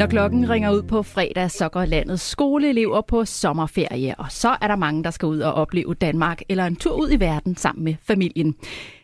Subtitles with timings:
[0.00, 4.68] Når klokken ringer ud på fredag, så går landets skoleelever på sommerferie, og så er
[4.68, 7.84] der mange, der skal ud og opleve Danmark eller en tur ud i verden sammen
[7.84, 8.54] med familien.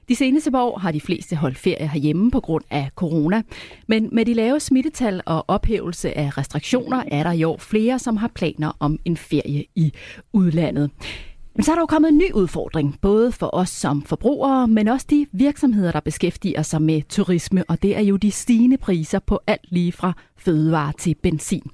[0.09, 3.43] De seneste par år har de fleste holdt ferie herhjemme på grund af corona.
[3.87, 8.17] Men med de lave smittetal og ophævelse af restriktioner er der i år flere, som
[8.17, 9.93] har planer om en ferie i
[10.33, 10.91] udlandet.
[11.57, 14.89] Men så er der jo kommet en ny udfordring, både for os som forbrugere, men
[14.89, 19.19] også de virksomheder, der beskæftiger sig med turisme, og det er jo de stigende priser
[19.19, 21.71] på alt lige fra fødevarer til benzin.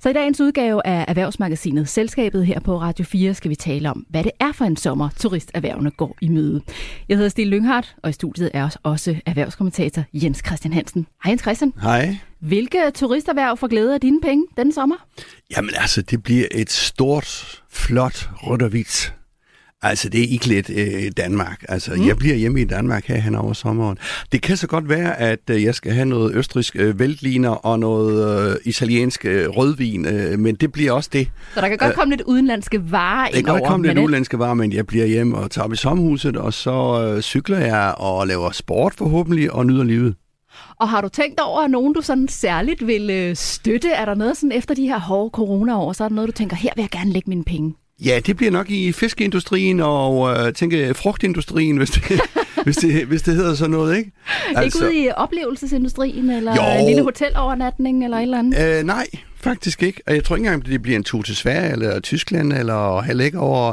[0.00, 4.06] Så i dagens udgave af Erhvervsmagasinet Selskabet her på Radio 4 skal vi tale om,
[4.08, 6.62] hvad det er for en sommer, turisterhvervene går i møde.
[7.08, 11.06] Jeg hedder Stil Lynghardt, og i studiet er også erhvervskommentator Jens Christian Hansen.
[11.24, 11.72] Hej Jens Christian.
[11.82, 12.16] Hej.
[12.40, 14.96] Hvilke turisterhverv får glæde af dine penge denne sommer?
[15.56, 19.14] Jamen altså, det bliver et stort, flot rødt og hvidt
[19.82, 21.64] Altså, det er ikke lidt øh, Danmark.
[21.68, 22.06] Altså, mm.
[22.06, 23.98] jeg bliver hjemme i Danmark her hen over sommeren.
[24.32, 27.78] Det kan så godt være, at øh, jeg skal have noget østrisk øh, væltliner og
[27.78, 31.30] noget øh, italiensk øh, rødvin, øh, men det bliver også det.
[31.54, 33.36] Så der kan godt komme lidt udenlandske varer ind over?
[33.36, 35.76] Det kan godt komme lidt udenlandske varer, men jeg bliver hjemme og tager op i
[35.76, 40.14] sommerhuset, og så øh, cykler jeg og laver sport forhåbentlig og nyder livet.
[40.76, 43.90] Og har du tænkt over, at nogen du sådan særligt vil øh, støtte?
[43.90, 46.56] Er der noget sådan efter de her hårde corona-år, så er der noget, du tænker,
[46.56, 47.74] her vil jeg gerne lægge mine penge?
[48.00, 52.20] Ja, det bliver nok i fiskeindustrien og øh, tænke frugtindustrien, hvis det,
[52.64, 54.12] hvis, det, hvis det hedder sådan noget, ikke?
[54.56, 58.78] Altså, ikke ude i oplevelsesindustrien, eller jo, en lille hotelovernatning, eller et eller andet?
[58.78, 60.02] Øh, nej, faktisk ikke.
[60.06, 63.24] Og jeg tror ikke engang, det bliver en tur til Sverige, eller Tyskland, eller heller
[63.24, 63.72] ikke over,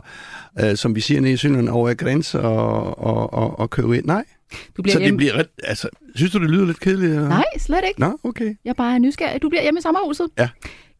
[0.59, 4.05] øh, som vi siger nede i Sønderland, over grænser og, og, og, og købe ind.
[4.05, 4.23] Nej.
[4.77, 5.11] Du bliver så hjemme...
[5.11, 5.47] det bliver ret...
[5.63, 7.11] Altså, synes du, det lyder lidt kedeligt?
[7.11, 7.29] Eller?
[7.29, 7.99] Nej, slet ikke.
[7.99, 8.55] Nå, okay.
[8.65, 9.41] Jeg er bare nysgerrig.
[9.41, 10.27] Du bliver hjemme i sommerhuset.
[10.37, 10.49] Ja.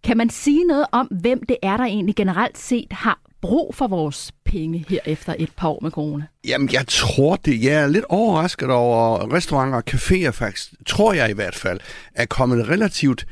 [0.03, 3.87] Kan man sige noget om, hvem det er, der egentlig generelt set har brug for
[3.87, 6.25] vores penge her efter et par år med corona?
[6.47, 7.63] Jamen, jeg tror det.
[7.63, 11.79] Jeg er lidt overrasket over restauranter og caféer faktisk, tror jeg i hvert fald,
[12.15, 13.25] er kommet relativt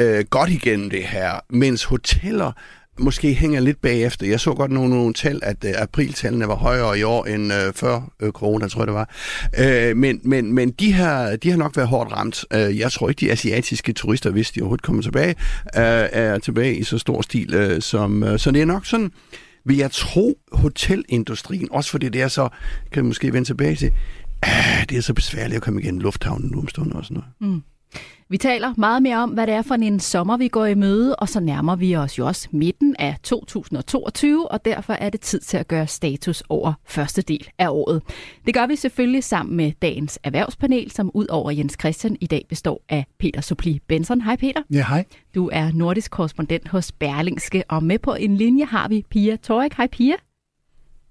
[0.00, 2.52] øh, godt igennem det her, mens hoteller
[2.98, 4.26] måske hænger lidt bagefter.
[4.26, 7.72] Jeg så godt nogle, nogle tal, at øh, apriltallene var højere i år end øh,
[7.74, 9.10] før øh, corona, tror jeg det var.
[9.58, 12.44] Øh, men men, men de, har, de har nok været hårdt ramt.
[12.52, 15.34] Øh, jeg tror ikke, de asiatiske turister, hvis de overhovedet kommer tilbage,
[15.76, 18.22] øh, er tilbage i så stor stil Øh, som...
[18.22, 19.12] øh, så det er nok sådan,
[19.64, 22.48] vil jeg tro, hotelindustrien, også fordi det er så,
[22.92, 23.90] kan vi måske vende tilbage til,
[24.46, 27.54] uh, det er så besværligt at komme igennem lufthavnen nu om stunden og sådan noget.
[27.54, 27.62] Mm.
[28.28, 31.16] Vi taler meget mere om, hvad det er for en sommer, vi går i møde,
[31.16, 35.40] og så nærmer vi os jo også midten af 2022, og derfor er det tid
[35.40, 38.02] til at gøre status over første del af året.
[38.46, 42.46] Det gør vi selvfølgelig sammen med dagens erhvervspanel, som ud over Jens Christian i dag
[42.48, 44.20] består af Peter Supli Benson.
[44.20, 44.62] Hej Peter.
[44.70, 45.04] Ja, hej.
[45.34, 49.74] Du er nordisk korrespondent hos Berlingske, og med på en linje har vi Pia Torik.
[49.74, 50.14] Hej Pia.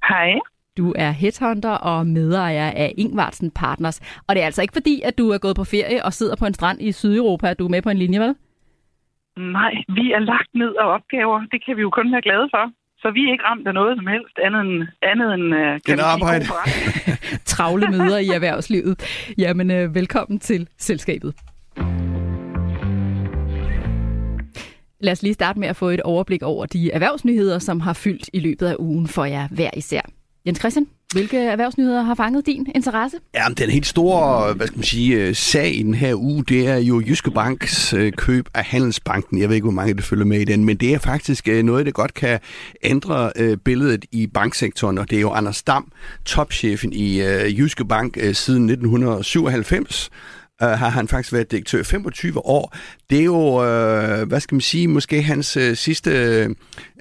[0.09, 0.54] Hej.
[0.77, 4.21] Du er headhunter og medejer af Ingvartsen Partners.
[4.27, 6.45] Og det er altså ikke fordi, at du er gået på ferie og sidder på
[6.45, 8.35] en strand i Sydeuropa, at du er med på en linje, vel?
[9.37, 11.39] Nej, vi er lagt ned af opgaver.
[11.51, 12.71] Det kan vi jo kun være glade for.
[12.97, 15.99] Så vi er ikke ramt af noget som helst andet end, andet end uh, kan
[15.99, 16.45] arbejde.
[17.53, 18.95] Travle møder i erhvervslivet.
[19.37, 21.33] Jamen, uh, velkommen til selskabet.
[24.99, 28.29] Lad os lige starte med at få et overblik over de erhvervsnyheder, som har fyldt
[28.33, 30.01] i løbet af ugen for jer hver især.
[30.45, 33.17] Jens Christian, hvilke erhvervsnyheder har fanget din interesse?
[33.35, 36.67] Ja, den helt store hvad skal man sige, sagen sag i den her uge, det
[36.67, 39.39] er jo Jyske Banks øh, køb af Handelsbanken.
[39.39, 41.63] Jeg ved ikke, hvor mange der følger med i den, men det er faktisk øh,
[41.63, 42.39] noget, der godt kan
[42.83, 43.31] ændre
[43.63, 45.91] billedet i banksektoren, og det er jo Anders Dam,
[46.25, 47.21] topchefen i
[47.57, 50.09] Jyske Bank siden 1997,
[50.63, 52.75] øh, har han faktisk været direktør 25 år.
[53.09, 56.11] Det er jo, øh, hvad skal man sige, måske hans øh, sidste,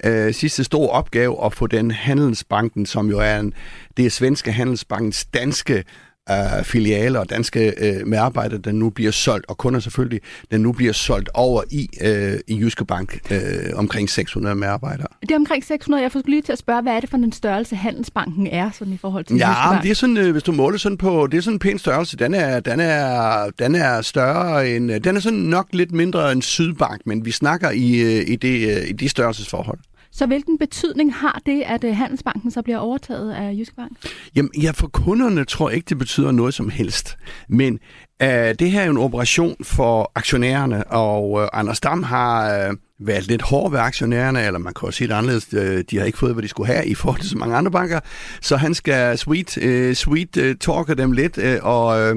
[0.03, 3.53] øh, sidste store opgave at få den handelsbanken, som jo er en,
[3.97, 5.83] det er svenske handelsbankens danske
[6.31, 10.21] uh, filialer og danske uh, medarbejdere, der nu bliver solgt, og kunder selvfølgelig,
[10.51, 13.37] der nu bliver solgt over i, uh, i Jyske Bank, uh,
[13.79, 15.07] omkring 600 medarbejdere.
[15.21, 16.03] Det er omkring 600.
[16.03, 18.93] Jeg får lige til at spørge, hvad er det for en størrelse, Handelsbanken er sådan
[18.93, 19.83] i forhold til Ja, Jyske Bank?
[19.83, 22.17] det er sådan, uh, hvis du måler sådan på, det er sådan en pæn størrelse.
[22.17, 26.41] Den er, den er, den er større end, den er sådan nok lidt mindre end
[26.41, 29.79] Sydbank, men vi snakker i, i, det, i de størrelsesforhold.
[30.15, 33.91] Så hvilken betydning har det, at øh, Handelsbanken så bliver overtaget af Jyske Bank?
[34.35, 37.17] Jamen, ja, for kunderne tror jeg ikke, det betyder noget som helst.
[37.49, 37.79] Men
[38.21, 38.29] øh,
[38.59, 43.27] det her er jo en operation for aktionærerne, og øh, Anders Dam har øh, været
[43.27, 46.17] lidt hård ved aktionærerne, eller man kan også sige det anderledes, øh, de har ikke
[46.17, 47.99] fået, hvad de skulle have i forhold til så mange andre banker,
[48.41, 52.15] så han skal sweet, øh, sweet øh, talke dem lidt, øh, og, øh,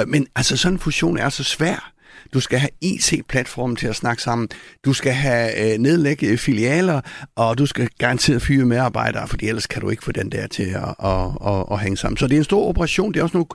[0.00, 1.92] øh men altså sådan en fusion er så svær.
[2.34, 4.48] Du skal have IT-platformen til at snakke sammen.
[4.84, 7.00] Du skal have øh, nedlægge øh, filialer,
[7.36, 10.68] og du skal garanteret fyre medarbejdere, for ellers kan du ikke få den der til
[10.84, 12.16] at, at, at, at hænge sammen.
[12.16, 13.12] Så det er en stor operation.
[13.12, 13.48] Det er også nogle,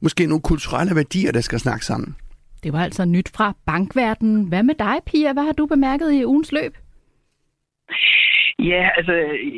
[0.00, 2.16] måske nogle kulturelle værdier, der skal snakke sammen.
[2.62, 4.44] Det var altså nyt fra bankverdenen.
[4.44, 5.32] Hvad med dig, Pia?
[5.32, 6.74] Hvad har du bemærket i ugens løb?
[8.58, 9.12] Ja, altså,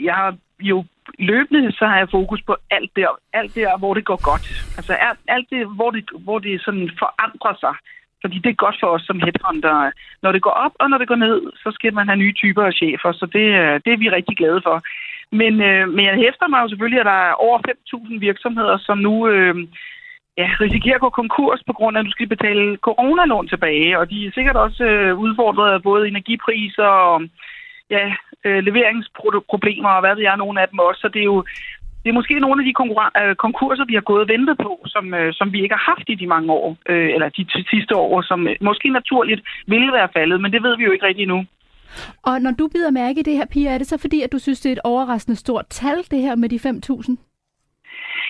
[0.04, 0.84] jeg har jo
[1.18, 4.46] løbende, så har jeg fokus på alt der, alt der hvor det går godt.
[4.78, 7.74] Altså alt, alt det, hvor det, hvor det sådan forandrer sig.
[8.24, 9.90] Fordi det er godt for os som headhunter.
[10.22, 12.62] Når det går op, og når det går ned, så skal man have nye typer
[12.66, 13.12] af chefer.
[13.12, 14.76] Så det, øh, det er vi rigtig glade for.
[15.40, 18.98] Men, øh, men jeg hæfter mig jo selvfølgelig, at der er over 5.000 virksomheder, som
[18.98, 19.54] nu øh,
[20.40, 23.98] ja, risikerer at gå konkurs på grund af, at du skal betale coronalån tilbage.
[23.98, 27.22] Og de er sikkert også øh, udfordret af både energipriser og
[27.90, 28.04] ja,
[28.44, 31.00] øh, leveringsproblemer og hvad ved jeg, nogle af dem også.
[31.00, 31.44] Så det er jo
[32.04, 32.74] det er måske nogle af de
[33.22, 36.08] øh, konkurser, vi har gået og ventet på, som, øh, som vi ikke har haft
[36.08, 40.08] i de mange år, øh, eller de sidste år, som øh, måske naturligt ville være
[40.16, 41.44] faldet, men det ved vi jo ikke rigtig nu.
[42.22, 44.38] Og når du bider mærke i det her, Pia, er det så fordi, at du
[44.38, 47.16] synes, det er et overraskende stort tal, det her med de 5.000?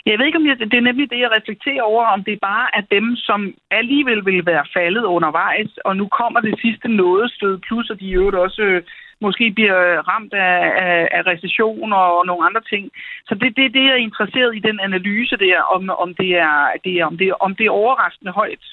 [0.07, 2.67] Jeg ved ikke, om jeg, det er nemlig det, jeg reflekterer over, om det bare
[2.79, 7.91] er dem, som alligevel vil være faldet undervejs, og nu kommer det sidste nådestød, plus
[7.91, 8.83] at de i øvrigt også øh,
[9.27, 9.79] måske bliver
[10.11, 12.85] ramt af, af, af recession og nogle andre ting.
[13.29, 16.31] Så det er det, det, jeg er interesseret i den analyse der, om, om, det,
[16.47, 18.65] er, det, er, om, det, om det er overraskende højt.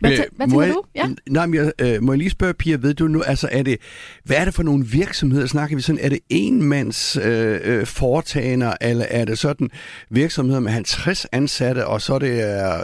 [0.00, 0.82] Hvad, tæ- hvad tænker jeg, du?
[0.94, 1.04] Ja.
[1.30, 3.76] Nej, men jeg, øh, må jeg lige spørge, Pia, ved du nu, altså er det,
[4.24, 8.72] hvad er det for nogle virksomheder, snakker vi sådan, er det enmands øh, øh, foretagender,
[8.80, 9.70] eller er det sådan
[10.10, 12.34] virksomheder med 50 ansatte, og så er det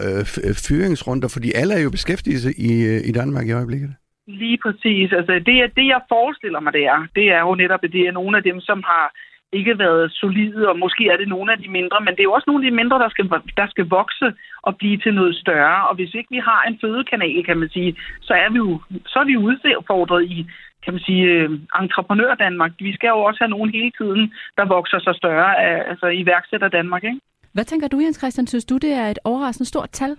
[0.06, 3.94] øh, fyringsrunder, fordi alle er jo beskæftiget i, i Danmark i øjeblikket?
[4.26, 5.12] Lige præcis.
[5.12, 8.12] Altså, det, det, jeg forestiller mig, det er, det er jo netop, at det er
[8.12, 9.12] nogle af dem, som har
[9.52, 12.32] ikke været solide, og måske er det nogle af de mindre, men det er jo
[12.32, 13.28] også nogle af de mindre, der skal,
[13.60, 14.28] der skal vokse
[14.62, 15.88] og blive til noget større.
[15.88, 19.18] Og hvis ikke vi har en fødekanal, kan man sige, så er vi jo, så
[19.18, 20.46] er vi udfordret i,
[20.84, 21.50] kan man sige, øh,
[21.82, 22.72] entreprenør Danmark.
[22.78, 25.50] Vi skal jo også have nogen hele tiden, der vokser sig større,
[25.90, 27.20] altså iværksætter Danmark, ikke?
[27.52, 28.46] Hvad tænker du, Jens Christian?
[28.46, 30.16] Synes du, det er et overraskende stort tal?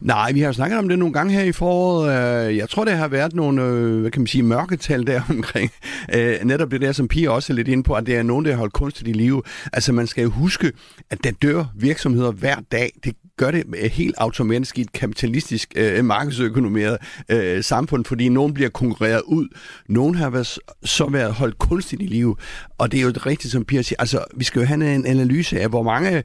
[0.00, 2.48] Nej, vi har snakket om det nogle gange her i foråret.
[2.48, 5.70] Øh, jeg tror, det har været nogle, øh, hvad kan man sige, mørketal der omkring.
[6.14, 8.44] Øh, netop det der, som Pia også er lidt inde på, at det er nogen,
[8.44, 9.42] der har holdt kunstigt i live.
[9.72, 10.72] Altså, man skal jo huske,
[11.10, 12.92] at der dør virksomheder hver dag.
[13.04, 16.98] Det gør det helt automatisk i et kapitalistisk øh, markedsøkonomeret
[17.28, 19.48] øh, samfund, fordi nogen bliver konkurreret ud.
[19.88, 22.36] Nogen har været, så været holdt kunstigt i live.
[22.78, 23.96] Og det er jo rigtigt, som Pia siger.
[24.00, 26.22] Altså, vi skal jo have en analyse af, hvor mange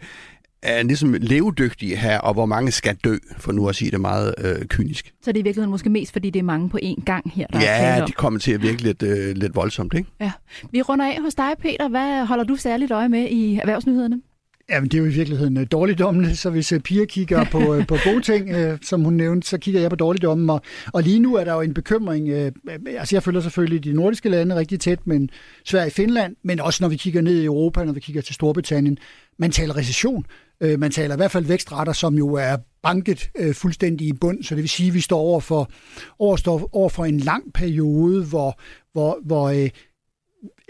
[0.63, 4.35] er ligesom levedygtige her, og hvor mange skal dø, for nu at sige det meget
[4.37, 5.13] øh, kynisk.
[5.21, 7.47] Så det er i virkeligheden måske mest, fordi det er mange på én gang her,
[7.47, 10.09] der Ja, er de kommer til at virke lidt, øh, lidt voldsomt, ikke?
[10.19, 10.31] Ja.
[10.71, 11.89] Vi runder af hos dig, Peter.
[11.89, 14.21] Hvad holder du særligt øje med i erhvervsnyhederne?
[14.69, 17.87] Jamen, det er jo i virkeligheden uh, dårligdommene, så hvis uh, Pia kigger på, uh,
[17.87, 18.49] på gode ting,
[18.85, 20.61] som hun nævnte, så kigger jeg på dårligdommen, og,
[20.93, 22.51] og lige nu er der jo en bekymring, uh,
[22.87, 25.29] altså jeg følger selvfølgelig de nordiske lande rigtig tæt, men
[25.65, 28.35] Sverige og Finland, men også når vi kigger ned i Europa, når vi kigger til
[28.35, 28.97] Storbritannien,
[29.37, 30.25] man taler recession,
[30.61, 34.43] Øh, man taler i hvert fald vækstrater, som jo er banket øh, fuldstændig i bund,
[34.43, 35.71] så det vil sige, at vi står over for,
[36.19, 38.59] over, over for en lang periode, hvor,
[38.93, 39.69] hvor, hvor øh,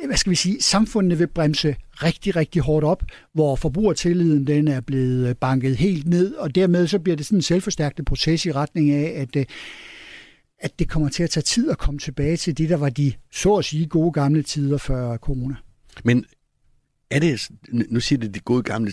[0.05, 3.03] hvad skal vi sige, samfundene vil bremse rigtig, rigtig hårdt op,
[3.33, 7.37] hvor forbrugertilliden den er blevet øh, banket helt ned, og dermed så bliver det sådan
[7.37, 9.45] en selvforstærkende proces i retning af, at, øh,
[10.59, 13.13] at det kommer til at tage tid at komme tilbage til det, der var de,
[13.31, 15.55] så at sige, gode gamle tider før corona.
[16.03, 16.25] Men
[17.11, 18.91] er det, nu siger det de gode gamle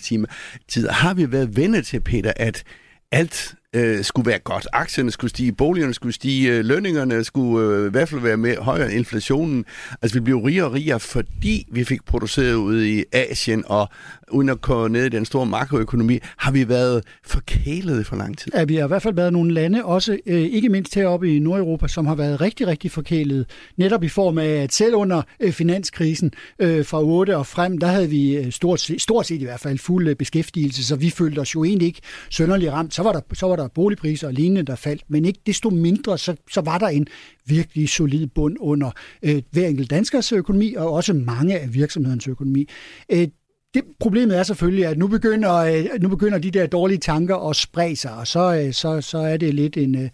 [0.68, 2.64] tider, har vi været venner til, Peter, at
[3.12, 4.66] alt øh, skulle være godt.
[4.72, 8.56] Aktierne skulle stige, boligerne skulle stige, øh, lønningerne skulle øh, i hvert fald være med
[8.56, 9.64] højere end inflationen.
[10.02, 13.88] Altså vi blev rigere og rigere, fordi vi fik produceret ude i Asien, og
[14.30, 18.52] uden at gå ned i den store makroøkonomi, har vi været forkælet for lang tid.
[18.54, 21.38] Ja, vi har i hvert fald været nogle lande, også øh, ikke mindst heroppe i
[21.38, 23.46] Nordeuropa, som har været rigtig, rigtig forkælet.
[23.76, 27.86] Netop i form af, at selv under øh, finanskrisen øh, fra 8 og frem, der
[27.86, 31.38] havde vi øh, stort, stort set i hvert fald fuld øh, beskæftigelse, så vi følte
[31.38, 32.94] os jo egentlig ikke sønderlig ramt.
[32.94, 36.18] Så var der, så var der boligpriser og lignende, der faldt, men ikke desto mindre,
[36.18, 37.06] så, så var der en
[37.46, 38.90] virkelig solid bund under
[39.22, 42.68] øh, hver enkelt danskers økonomi, og også mange af virksomhedens økonomi.
[43.12, 43.28] Øh,
[43.74, 47.56] det, problemet er selvfølgelig, at nu begynder, øh, nu begynder de der dårlige tanker at
[47.56, 50.08] sprede sig, og så, øh, så, så er det lidt en, øh,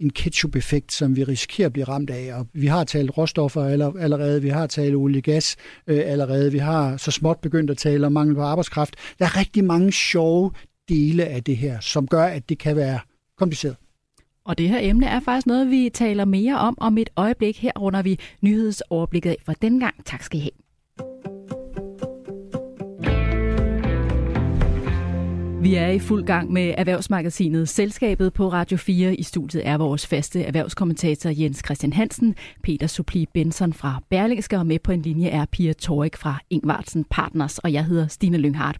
[0.00, 2.34] en ketchup-effekt, som vi risikerer at blive ramt af.
[2.34, 3.64] Og vi har talt råstoffer
[4.00, 8.12] allerede, vi har talt olie gas allerede, vi har så småt begyndt at tale om
[8.12, 8.96] mangel på arbejdskraft.
[9.18, 10.50] Der er rigtig mange sjove
[10.90, 12.98] dele af det her, som gør, at det kan være
[13.36, 13.76] kompliceret.
[14.44, 17.58] Og det her emne er faktisk noget, vi taler mere om om et øjeblik.
[17.58, 20.04] Her runder vi nyhedsoverblikket af for denne gang.
[20.04, 20.50] Tak skal I have.
[25.62, 29.14] Vi er i fuld gang med erhvervsmagasinet Selskabet på Radio 4.
[29.14, 34.66] I studiet er vores faste erhvervskommentator Jens Christian Hansen, Peter Supli Benson fra Berlingske og
[34.66, 38.78] med på en linje er Pia Torik fra Ingvartsen Partners, og jeg hedder Stine Lynghardt.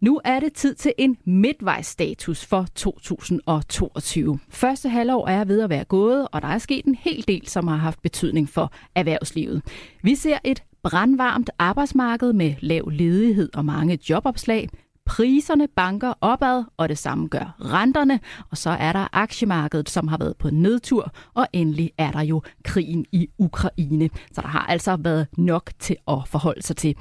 [0.00, 4.38] Nu er det tid til en midtvejsstatus for 2022.
[4.50, 7.68] Første halvår er ved at være gået, og der er sket en hel del, som
[7.68, 9.62] har haft betydning for erhvervslivet.
[10.02, 14.68] Vi ser et brandvarmt arbejdsmarked med lav ledighed og mange jobopslag.
[15.08, 18.20] Priserne banker opad, og det samme gør renterne.
[18.50, 22.42] Og så er der aktiemarkedet, som har været på nedtur, og endelig er der jo
[22.64, 24.10] krigen i Ukraine.
[24.32, 26.94] Så der har altså været nok til at forholde sig til.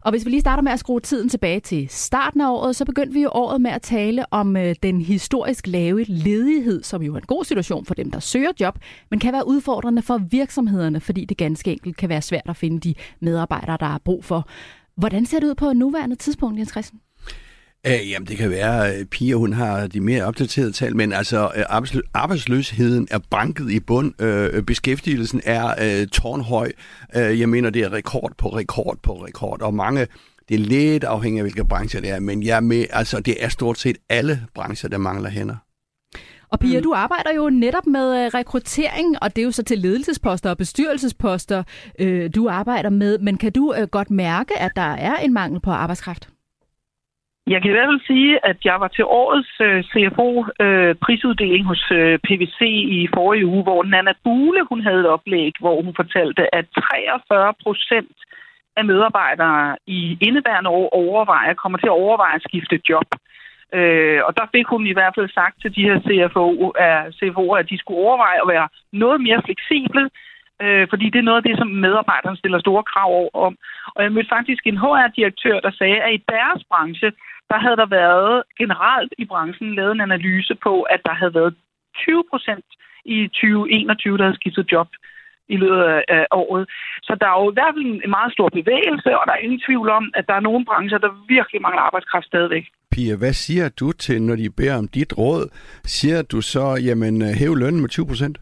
[0.00, 2.84] Og hvis vi lige starter med at skrue tiden tilbage til starten af året, så
[2.84, 7.14] begyndte vi jo året med at tale om øh, den historisk lave ledighed, som jo
[7.14, 8.78] er en god situation for dem, der søger job,
[9.10, 12.80] men kan være udfordrende for virksomhederne, fordi det ganske enkelt kan være svært at finde
[12.80, 14.48] de medarbejdere, der er brug for.
[14.96, 17.00] Hvordan ser det ud på nuværende tidspunkt, Jens Christen?
[17.86, 21.50] Øh, jamen, det kan være, at Pia hun har de mere opdaterede tal, men altså
[21.56, 21.64] øh,
[22.14, 24.22] arbejdsløsheden er banket i bund.
[24.22, 26.72] Øh, beskæftigelsen er øh, tårnhøj.
[27.16, 30.06] Øh, jeg mener, det er rekord på rekord på rekord, og mange
[30.48, 33.48] det er lidt afhængigt af, hvilke brancher det er, men jeg med, altså, det er
[33.48, 35.56] stort set alle brancher, der mangler hænder.
[36.48, 36.82] Og Pia, mm.
[36.82, 40.58] du arbejder jo netop med øh, rekruttering, og det er jo så til ledelsesposter og
[40.58, 41.62] bestyrelsesposter,
[41.98, 43.18] øh, du arbejder med.
[43.18, 46.28] Men kan du øh, godt mærke, at der er en mangel på arbejdskraft?
[47.46, 51.82] Jeg kan i hvert fald sige, at jeg var til årets øh, CFO-prisuddeling øh, hos
[51.92, 52.60] øh, PVC
[52.98, 57.54] i forrige uge, hvor Nana Bule hun havde et oplæg, hvor hun fortalte, at 43
[57.62, 58.16] procent
[58.76, 63.08] af medarbejdere i indeværende år overvejer, kommer til at overveje at skifte job.
[63.78, 67.12] Øh, og der fik hun i hvert fald sagt til de her CFO, at, øh,
[67.18, 70.10] CFO'er, at de skulle overveje at være noget mere fleksible,
[70.62, 73.56] øh, fordi det er noget af det, som medarbejderne stiller store krav om.
[73.94, 77.12] Og jeg mødte faktisk en HR-direktør, der sagde, at i deres branche,
[77.50, 81.54] der havde der været generelt i branchen lavet en analyse på, at der havde været
[81.96, 82.64] 20 procent
[83.04, 84.88] i 2021, der havde skiftet job
[85.48, 86.64] i løbet af året.
[87.02, 89.60] Så der er jo i hvert fald en meget stor bevægelse, og der er ingen
[89.66, 92.64] tvivl om, at der er nogle brancher, der virkelig mangler arbejdskraft stadigvæk.
[92.92, 95.44] Pia, hvad siger du til, når de beder om dit råd?
[95.84, 98.38] Siger du så, jamen, hæv lønnen med 20 procent?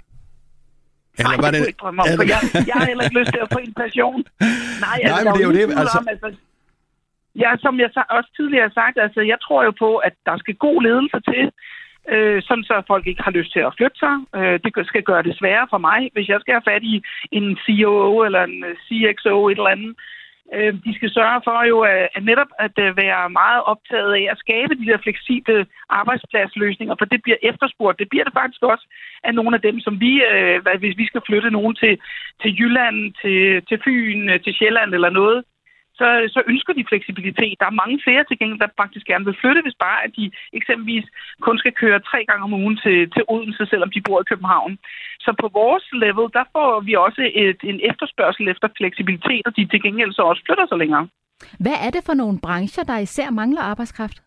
[1.19, 2.41] Eller var det, det ikke drømme om, for jeg,
[2.71, 4.19] jeg har heller ikke lyst til at få en passion.
[4.85, 5.65] Nej, altså, Nej men det er jo det.
[5.83, 5.99] Altså...
[6.03, 6.29] Om, altså,
[7.37, 10.55] Ja, som jeg også tidligere har sagt, altså jeg tror jo på, at der skal
[10.55, 11.45] god ledelse til,
[12.13, 14.15] øh, sådan så folk ikke har lyst til at flytte sig.
[14.39, 17.03] Øh, det skal gøre det sværere for mig, hvis jeg skal have fat i
[17.33, 19.93] en COO eller en øh, CXO, et eller andet.
[20.57, 24.25] Øh, de skal sørge for jo at, at netop at øh, være meget optaget af
[24.33, 25.67] at skabe de der fleksible
[26.01, 27.99] arbejdspladsløsninger, for det bliver efterspurgt.
[27.99, 28.87] Det bliver det faktisk også
[29.25, 31.95] af nogle af dem, som vi, øh, hvis vi skal flytte nogen til,
[32.43, 35.39] til Jylland, til, til Fyn, øh, til Sjælland eller noget,
[36.03, 37.55] så, så ønsker de fleksibilitet.
[37.61, 40.25] Der er mange flere til gengæld, der faktisk gerne vil flytte, hvis bare at de
[40.59, 41.07] eksempelvis
[41.47, 44.73] kun skal køre tre gange om ugen til, til Odense, selvom de bor i København.
[45.25, 49.63] Så på vores level, der får vi også et, en efterspørgsel efter fleksibilitet, og de
[49.67, 51.05] til gengæld så også flytter sig længere.
[51.65, 54.19] Hvad er det for nogle brancher, der især mangler arbejdskraft?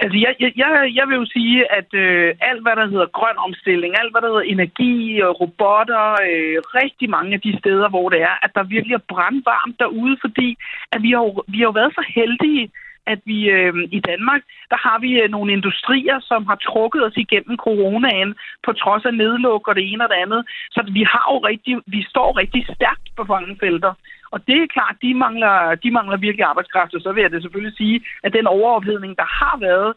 [0.00, 3.94] Altså, jeg, jeg, jeg vil jo sige, at øh, alt, hvad der hedder grøn omstilling,
[4.00, 8.20] alt, hvad der hedder energi og robotter, øh, rigtig mange af de steder, hvor det
[8.22, 10.56] er, at der virkelig er brandvarmt derude, fordi
[10.92, 12.70] at vi har, vi har jo været så heldige,
[13.06, 17.16] at vi øh, i Danmark, der har vi øh, nogle industrier, som har trukket os
[17.16, 18.34] igennem coronaen,
[18.64, 20.42] på trods af nedluk og det ene og det andet.
[20.70, 23.92] Så vi har jo rigtig, vi står rigtig stærkt på mange felter.
[24.34, 27.42] Og det er klart, de mangler, de mangler virkelig arbejdskraft, og så vil jeg det
[27.42, 29.90] selvfølgelig sige, at den overophedning, der har været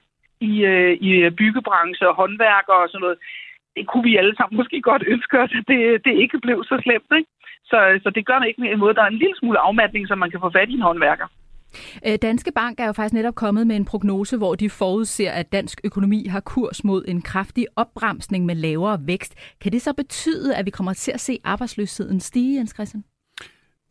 [0.50, 3.18] i, øh, i byggebranche og håndværker og sådan noget,
[3.76, 6.76] det kunne vi alle sammen måske godt ønske os, at det, det ikke blev så
[6.84, 7.12] slemt.
[7.20, 7.30] Ikke?
[7.72, 10.16] Så, så det gør det ikke en måde, der er en lille smule afmatning, så
[10.16, 11.28] man kan få fat i en håndværker.
[12.08, 15.52] Øh, Danske Bank er jo faktisk netop kommet med en prognose, hvor de forudser, at
[15.52, 19.58] dansk økonomi har kurs mod en kraftig opbremsning med lavere vækst.
[19.62, 23.04] Kan det så betyde, at vi kommer til at se arbejdsløsheden stige, Jens Christian?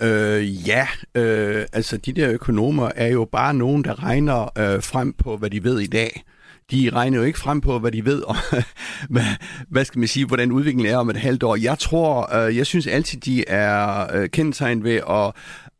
[0.02, 5.12] Øh, ja, øh, altså de der økonomer er jo bare nogen, der regner øh, frem
[5.12, 6.24] på, hvad de ved i dag.
[6.70, 8.36] De regner jo ikke frem på, hvad de ved om,
[9.10, 9.22] hvad,
[9.68, 11.56] hvad skal man sige, hvordan udviklingen er om et halvt år.
[11.56, 15.32] Jeg tror, øh, jeg synes altid, de er øh, kendetegnet ved at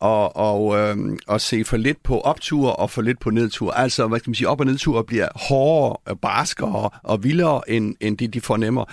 [0.05, 0.97] og, og, øh,
[1.27, 3.73] og se for lidt på optur og for lidt på nedtur.
[3.73, 8.19] Altså, hvad skal man sige, op- og nedtur bliver hårdere, barskere og vildere, end, end
[8.19, 8.85] det, de fornemmer.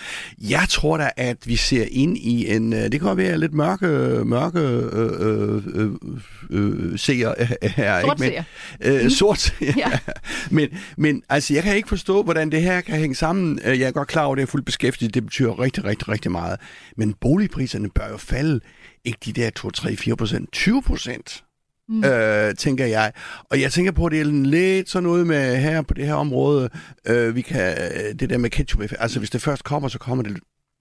[0.41, 3.88] Jeg tror da, at vi ser ind i en, øh, det kan være lidt mørke,
[4.25, 5.91] mørke øh, øh, øh,
[6.50, 7.34] øh seer
[7.75, 8.01] her.
[8.01, 8.46] Sort ikke?
[8.80, 9.10] Men, øh, mm.
[9.10, 9.91] Sort ja.
[10.58, 13.60] men, men altså, jeg kan ikke forstå, hvordan det her kan hænge sammen.
[13.65, 15.13] Øh, jeg er godt klar over, at det er fuldt beskæftiget.
[15.13, 16.60] Det betyder rigtig, rigtig, rigtig meget.
[16.98, 18.60] Men boligpriserne bør jo falde
[19.05, 21.43] ikke de der 2, 3, 4 procent, 20 procent.
[21.89, 22.03] Mm.
[22.03, 23.13] Øh, tænker jeg.
[23.50, 26.13] Og jeg tænker på, at det er lidt sådan noget med her på det her
[26.13, 26.70] område,
[27.08, 27.77] øh, vi kan,
[28.20, 30.38] det der med ketchup, altså hvis det først kommer, så kommer det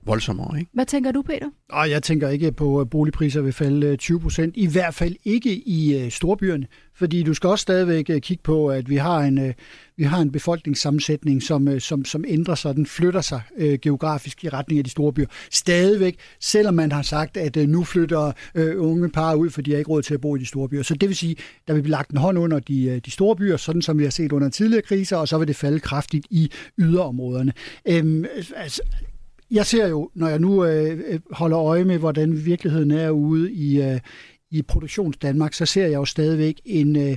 [0.06, 0.58] voldsommere.
[0.58, 0.70] Ikke?
[0.74, 1.46] Hvad tænker du, Peter?
[1.68, 4.56] Og jeg tænker ikke på, at boligpriser vil falde 20 procent.
[4.56, 6.66] I hvert fald ikke i uh, storbyerne.
[6.94, 9.50] Fordi du skal også stadigvæk uh, kigge på, at vi har en, uh,
[9.96, 12.74] vi har en befolkningssammensætning, som, uh, som, som ændrer sig.
[12.74, 13.40] Den flytter sig
[13.82, 15.26] geografisk i retning af de store byer.
[15.50, 18.32] Stadigvæk, selvom man har sagt, at nu flytter
[18.76, 20.82] unge par ud, for de har ikke råd til at bo i de store byer.
[20.82, 21.36] Så det vil sige,
[21.68, 24.10] der vil blive lagt en hånd under de, de store byer, sådan som vi har
[24.10, 27.52] set under tidligere kriser, og så vil det falde kraftigt i yderområderne.
[28.02, 28.24] Um,
[28.56, 28.82] altså,
[29.50, 33.52] jeg ser jo, når jeg nu øh, øh, holder øje med, hvordan virkeligheden er ude
[33.52, 34.00] i, øh,
[34.50, 37.16] i produktions Danmark, så ser jeg jo stadigvæk en, øh,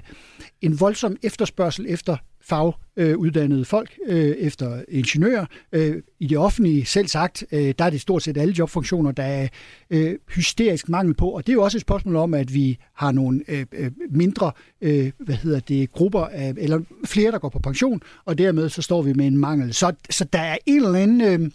[0.62, 5.46] en voldsom efterspørgsel efter faguddannede øh, folk, øh, efter ingeniører.
[5.72, 9.24] Øh, I det offentlige, selv sagt, øh, der er det stort set alle jobfunktioner, der
[9.24, 9.48] er
[9.90, 13.12] øh, hysterisk mangel på, og det er jo også et spørgsmål om, at vi har
[13.12, 17.60] nogle øh, øh mindre, øh, hvad hedder det, grupper, af, eller flere, der går på
[17.60, 19.74] pension, og dermed så står vi med en mangel.
[19.74, 21.22] Så, så der er en eller anden...
[21.22, 21.52] Øh,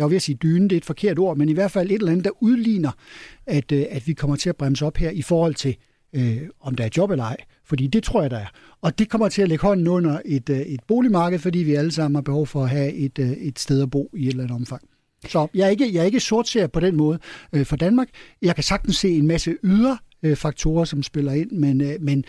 [0.00, 1.90] jeg var ved at sige dyne, det er et forkert ord, men i hvert fald
[1.90, 2.90] et eller andet, der udligner,
[3.46, 5.76] at, øh, at vi kommer til at bremse op her i forhold til,
[6.12, 7.36] øh, om der er job eller ej.
[7.64, 8.46] Fordi det tror jeg, der er.
[8.82, 11.92] Og det kommer til at lægge hånden under et, øh, et boligmarked, fordi vi alle
[11.92, 14.44] sammen har behov for at have et, øh, et sted at bo i et eller
[14.44, 14.82] andet omfang.
[15.28, 17.18] Så jeg er ikke, jeg er ikke sortser på den måde
[17.52, 18.08] øh, for Danmark.
[18.42, 22.24] Jeg kan sagtens se en masse ydre øh, faktorer, som spiller ind, men, øh, men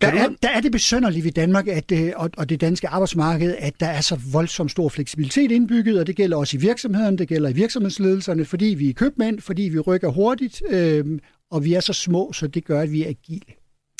[0.00, 3.54] der er, der er det besønderligt ved Danmark at, øh, og, og det danske arbejdsmarked,
[3.58, 7.28] at der er så voldsomt stor fleksibilitet indbygget, og det gælder også i virksomheden, det
[7.28, 11.04] gælder i virksomhedsledelserne, fordi vi er købmænd, fordi vi rykker hurtigt, øh,
[11.50, 13.54] og vi er så små, så det gør, at vi er agile.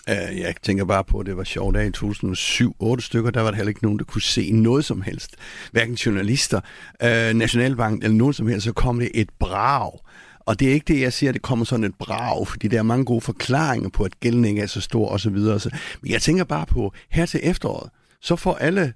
[0.08, 3.50] Jeg tænker bare på, at det var sjovt, at i 2007, otte stykker, der var
[3.50, 5.36] der heller ikke nogen, der kunne se noget som helst.
[5.72, 6.60] Hverken journalister,
[7.02, 9.92] øh, Nationalbank eller nogen som helst, så kom det et brag
[10.46, 12.78] og det er ikke det, jeg siger, at det kommer sådan et brag, fordi der
[12.78, 15.36] er mange gode forklaringer på, at gælden ikke er så stor osv.
[16.02, 18.92] Men jeg tænker bare på, her til efteråret, så får alle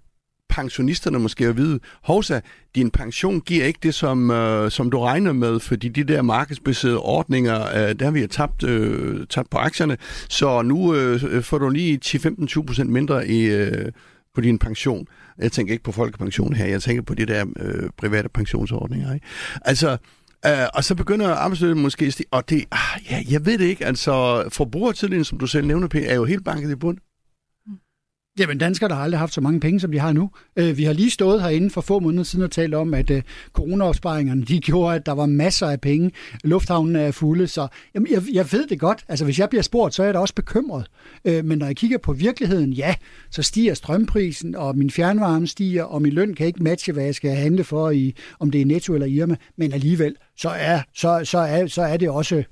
[0.49, 2.40] pensionisterne måske at vide, Hovsa,
[2.75, 6.99] din pension giver ikke det, som, øh, som du regner med, fordi de der markedsbaserede
[6.99, 9.97] ordninger, øh, der har vi tabt, øh, tabt på aktierne,
[10.28, 13.93] så nu øh, får du lige 10-15-20% mindre i, øh,
[14.35, 15.07] på din pension.
[15.38, 19.15] Jeg tænker ikke på folkepension her, jeg tænker på de der øh, private pensionsordninger.
[19.15, 19.26] Ikke?
[19.65, 19.97] Altså,
[20.47, 23.65] Uh, og så begynder arbejdsløsheden måske at stige, og det, ah, ja, jeg ved det
[23.65, 26.99] ikke, altså forbrugertidligheden, som du selv nævner, P, er jo helt banket i bund.
[28.39, 30.31] Jamen, danskere, der har aldrig haft så mange penge, som de har nu.
[30.61, 33.21] Uh, vi har lige stået herinde for få måneder siden og talt om, at uh,
[33.53, 36.11] coronaopsparingerne, de gjorde, at der var masser af penge.
[36.45, 39.05] Lufthavnen er fulde, så jamen, jeg, jeg ved det godt.
[39.09, 40.87] Altså, hvis jeg bliver spurgt, så er jeg da også bekymret.
[41.25, 42.95] Uh, men når jeg kigger på virkeligheden, ja,
[43.31, 47.15] så stiger strømprisen, og min fjernvarme stiger, og min løn kan ikke matche, hvad jeg
[47.15, 51.21] skal handle for, i, om det er Netto eller Irma, men alligevel, så er, så,
[51.25, 52.43] så er, så er det også,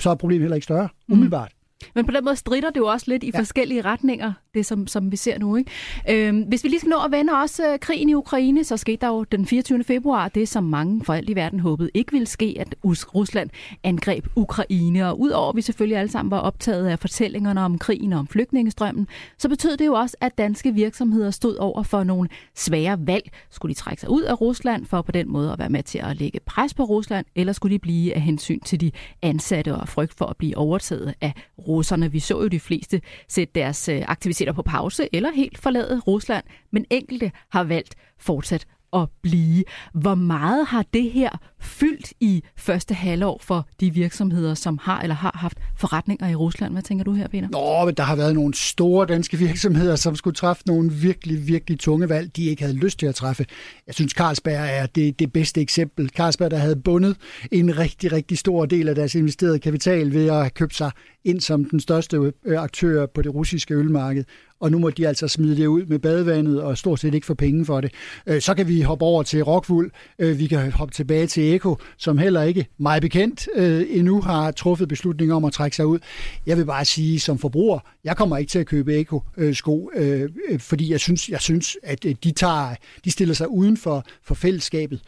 [0.00, 1.12] så er problemet heller ikke større, mm.
[1.12, 1.52] umiddelbart.
[1.94, 3.38] Men på den måde strider det jo også lidt i ja.
[3.38, 5.56] forskellige retninger, det som, som vi ser nu.
[5.56, 5.70] Ikke?
[6.10, 8.96] Øhm, hvis vi lige skal nå at vende også øh, krigen i Ukraine, så skete
[9.00, 9.84] der jo den 24.
[9.84, 13.50] februar det, som mange for alt i verden håbede ikke ville ske, at Rusland
[13.84, 15.08] angreb Ukraine.
[15.08, 18.26] Og udover at vi selvfølgelig alle sammen var optaget af fortællingerne om krigen og om
[18.26, 19.06] flygtningestrømmen,
[19.38, 23.30] så betød det jo også, at danske virksomheder stod over for nogle svære valg.
[23.50, 25.98] Skulle de trække sig ud af Rusland for på den måde at være med til
[25.98, 28.90] at lægge pres på Rusland, eller skulle de blive af hensyn til de
[29.22, 32.12] ansatte og frygt for at blive overtaget af russerne.
[32.12, 36.44] Vi så jo de fleste sætte deres øh, aktiviteter på pause eller helt forlade Rusland,
[36.70, 39.64] men enkelte har valgt fortsat at blive.
[39.94, 45.14] Hvor meget har det her fyldt i første halvår for de virksomheder, som har eller
[45.14, 46.72] har haft forretninger i Rusland?
[46.72, 47.48] Hvad tænker du her, Peter?
[47.48, 51.80] Nå, men der har været nogle store danske virksomheder, som skulle træffe nogle virkelig, virkelig
[51.80, 53.46] tunge valg, de ikke havde lyst til at træffe.
[53.86, 56.08] Jeg synes, Carlsberg er det, det bedste eksempel.
[56.08, 57.16] Carlsberg, der havde bundet
[57.52, 60.90] en rigtig, rigtig stor del af deres investerede kapital ved at købe sig
[61.24, 64.24] ind som den største øh, aktør på det russiske ølmarked
[64.60, 67.34] og nu må de altså smide det ud med badevandet og stort set ikke få
[67.34, 67.92] penge for det.
[68.26, 71.76] Øh, så kan vi hoppe over til Rockwool, øh, vi kan hoppe tilbage til Eko,
[71.96, 75.98] som heller ikke meget bekendt øh, endnu har truffet beslutning om at trække sig ud.
[76.46, 80.28] Jeg vil bare sige som forbruger, jeg kommer ikke til at købe Eko-sko, øh, øh,
[80.50, 84.34] øh, fordi jeg synes, jeg synes at de, tager, de stiller sig uden for, for
[84.34, 85.00] fællesskabet.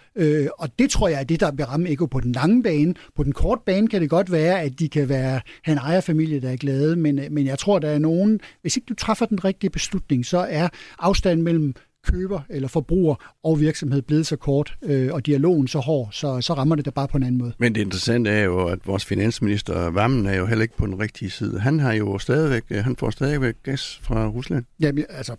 [0.59, 2.95] Og det tror jeg er det, der vil ramme Eko på den lange bane.
[3.17, 6.41] På den korte bane kan det godt være, at de kan være, have en ejerfamilie,
[6.41, 9.40] der er glade, men, men jeg tror, der er nogen, hvis ikke du træffer den
[9.45, 11.75] rigtige beslutning, så er afstanden mellem
[12.07, 16.55] køber eller forbruger og virksomhed blevet så kort, øh, og dialogen så hård, så, så
[16.55, 17.53] rammer det da bare på en anden måde.
[17.59, 21.01] Men det interessante er jo, at vores finansminister Vammen er jo heller ikke på den
[21.01, 21.61] rigtige side.
[21.61, 24.65] Han har jo stadigvæk, øh, han får stadigvæk gas fra Rusland.
[24.81, 25.33] Jamen, altså...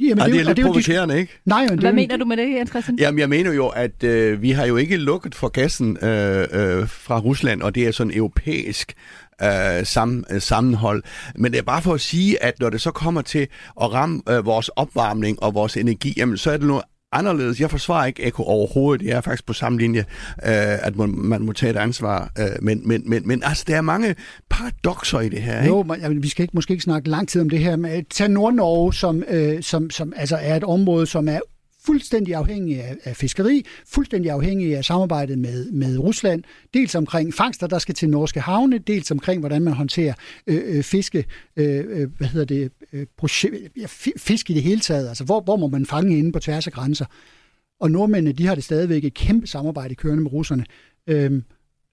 [0.00, 1.32] jamen, det, er, det er lidt det provokerende, ikke?
[1.44, 2.98] Nej, men det Hvad mener du med det, Jens Christian?
[2.98, 6.88] Jamen, jeg mener jo, at øh, vi har jo ikke lukket for gassen øh, øh,
[6.88, 8.94] fra Rusland, og det er sådan europæisk
[9.42, 11.02] øh, sam, øh, sammenhold.
[11.34, 13.46] Men det er bare for at sige, at når det så kommer til
[13.82, 16.82] at ramme øh, vores opvarmning og vores energi, jamen, så er det noget
[17.14, 17.60] anderledes.
[17.60, 19.06] Jeg forsvarer ikke Eko overhovedet.
[19.06, 20.00] Jeg er faktisk på samme linje,
[20.44, 22.32] øh, at man, man må tage et ansvar.
[22.38, 24.14] Øh, men, men, men, men altså, der er mange
[24.50, 25.62] paradoxer i det her.
[25.62, 25.74] Ikke?
[25.74, 27.76] Jo, men, jamen, vi skal ikke, måske ikke snakke lang tid om det her.
[27.76, 31.40] Men tag Nord-Norge, som, øh, som, som altså er et område, som er
[31.86, 36.42] fuldstændig afhængige af, af fiskeri, fuldstændig afhængige af samarbejdet med, med Rusland,
[36.74, 40.14] dels omkring fangster, der skal til norske havne, dels omkring, hvordan man håndterer
[40.46, 41.24] øh, øh fiske,
[41.56, 43.06] øh, øh, hvad hedder det, øh,
[43.76, 46.66] ja, fisk i det hele taget, altså hvor, hvor må man fange inde på tværs
[46.66, 47.06] af grænser.
[47.80, 50.64] Og nordmændene, de har det stadigvæk et kæmpe samarbejde kørende med russerne.
[51.06, 51.42] Øh,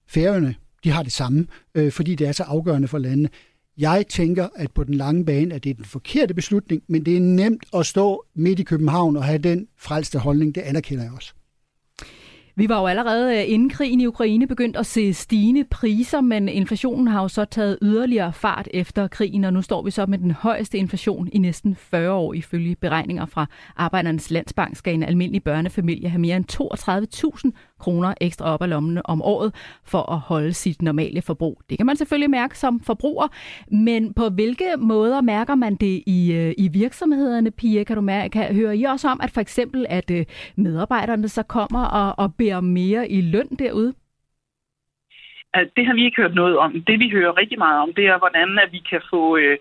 [0.08, 3.28] Færøerne, de har det samme, øh, fordi det er så afgørende for landene.
[3.78, 7.16] Jeg tænker, at på den lange bane, at det er den forkerte beslutning, men det
[7.16, 10.54] er nemt at stå midt i København og have den frelste holdning.
[10.54, 11.34] Det anerkender jeg også.
[12.56, 16.48] Vi var jo allerede øh, inden krigen i Ukraine begyndt at se stigende priser, men
[16.48, 20.18] inflationen har jo så taget yderligere fart efter krigen, og nu står vi så med
[20.18, 22.34] den højeste inflation i næsten 40 år.
[22.34, 26.52] Ifølge beregninger fra Arbejdernes Landsbank skal en almindelig børnefamilie have mere end
[27.44, 27.50] 32.000
[27.84, 29.50] kroner ekstra op af lommen om året
[29.92, 31.56] for at holde sit normale forbrug.
[31.70, 33.28] Det kan man selvfølgelig mærke som forbruger,
[33.86, 37.84] men på hvilke måder mærker man det i, øh, i virksomhederne, Pia?
[37.84, 40.24] Kan du mærke, kan, høre I også om, at for eksempel at øh,
[40.56, 43.92] medarbejderne så kommer og, og beder mere i løn derude?
[45.76, 46.72] Det har vi ikke hørt noget om.
[46.72, 49.58] Det vi hører rigtig meget om, det er, hvordan at vi kan få øh,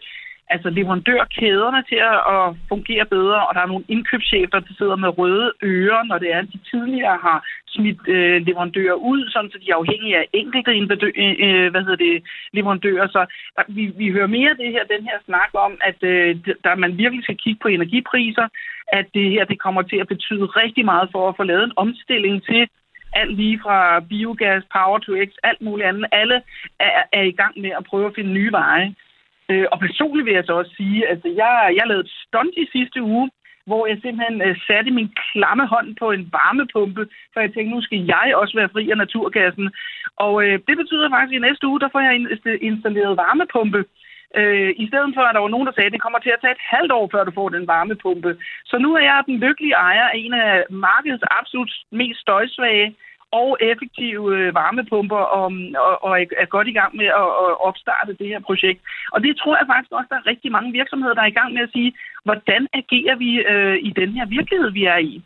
[0.53, 1.99] altså leverandørkæderne til
[2.35, 6.29] at fungere bedre, og der er nogle indkøbschefer, der sidder med røde ører, når det
[6.33, 7.39] er, at de tidligere har
[7.75, 12.03] smidt øh, leverandører ud, sådan så de er afhængige af enkelte øh, øh, hvad hedder
[12.05, 13.07] det, leverandører.
[13.07, 13.21] Så
[13.55, 16.29] der, vi, vi hører mere det her, den her snak om, at øh,
[16.63, 18.47] der man virkelig skal kigge på energipriser,
[18.87, 21.79] at det her det kommer til at betyde rigtig meget for at få lavet en
[21.83, 22.67] omstilling til
[23.13, 26.05] alt lige fra biogas, power to x, alt muligt andet.
[26.11, 26.41] Alle
[26.79, 28.95] er, er i gang med at prøve at finde nye veje.
[29.51, 32.55] Øh, og personligt vil jeg så også sige, at altså, jeg, jeg lavede et stunt
[32.63, 33.29] i sidste uge,
[33.69, 37.81] hvor jeg simpelthen øh, satte min klamme hånd på en varmepumpe, for jeg tænkte, nu
[37.81, 39.67] skal jeg også være fri af naturgassen.
[40.25, 42.13] Og øh, det betyder faktisk, at i næste uge, der får jeg
[42.45, 43.81] øh, installeret varmepumpe.
[44.39, 46.41] Øh, I stedet for, at der var nogen, der sagde, at det kommer til at
[46.41, 48.31] tage et halvt år, før du får den varmepumpe.
[48.69, 52.87] Så nu er jeg den lykkelige ejer af en af markedets absolut mest støjsvage
[53.31, 55.47] og effektive øh, varmepumper og,
[55.87, 58.81] og, og er godt i gang med at, at opstarte det her projekt.
[59.13, 61.53] Og det tror jeg faktisk også, der er rigtig mange virksomheder, der er i gang
[61.53, 65.23] med at sige, hvordan agerer vi øh, i den her virkelighed, vi er i?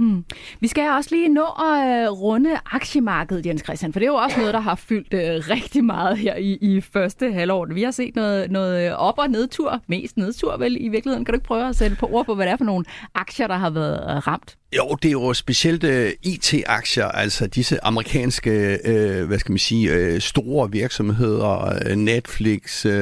[0.00, 0.24] Mm.
[0.60, 4.16] Vi skal også lige nå at øh, runde aktiemarkedet, Jens Christian, for det er jo
[4.16, 5.20] også noget, der har fyldt øh,
[5.54, 7.66] rigtig meget her i, i første halvår.
[7.74, 11.24] Vi har set noget, noget øh, op- og nedtur, mest nedtur vel i virkeligheden.
[11.24, 12.84] Kan du ikke prøve at sætte på ord på, hvad det er for nogle
[13.14, 14.56] aktier, der har været ramt?
[14.76, 20.14] Jo, det er jo specielt uh, IT-aktier, altså disse amerikanske, uh, hvad skal man sige,
[20.14, 22.92] uh, store virksomheder, uh, Netflix, uh,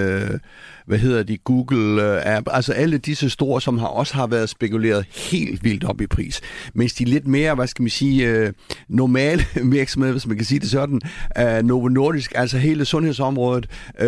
[0.88, 5.06] hvad hedder de, Google-app, øh, altså alle disse store, som har også har været spekuleret
[5.10, 6.40] helt vildt op i pris.
[6.74, 8.52] Mens de lidt mere, hvad skal man sige, øh,
[8.88, 9.44] normale
[9.78, 11.00] virksomheder, hvis man kan sige det sådan,
[11.38, 13.66] øh, Novo Nordisk, altså hele sundhedsområdet,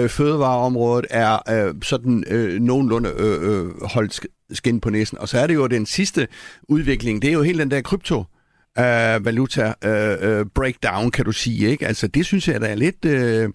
[0.09, 2.25] fødevareområdet, er sådan
[2.61, 3.11] nogenlunde
[3.83, 4.21] holdt
[4.53, 5.19] skin på næsen.
[5.19, 6.29] Og så er det jo den sidste
[6.69, 8.25] udvikling, det er jo hele den der krypto
[8.81, 11.69] øh, valuta uh, uh, breakdown, kan du sige.
[11.69, 11.87] Ikke?
[11.87, 13.49] Altså, det synes jeg, der er lidt øh,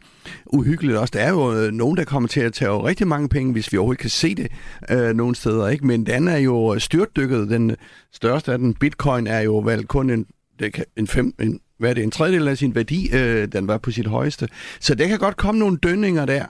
[0.46, 1.12] uhyggeligt også.
[1.14, 3.78] Der er jo øh, nogen, der kommer til at tage rigtig mange penge, hvis vi
[3.78, 4.52] overhovedet kan se det
[4.90, 5.68] øh, nogle steder.
[5.68, 5.88] Ikke?
[5.88, 7.50] Men den er jo styrtdykket.
[7.50, 7.76] Den
[8.14, 10.26] største af den, bitcoin, er jo vel kun en,
[10.60, 13.68] det kan, en, fem, en, hvad er det, en tredjedel af sin værdi, øh, den
[13.68, 14.48] var på sit højeste.
[14.80, 16.46] Så der kan godt komme nogle dønninger der.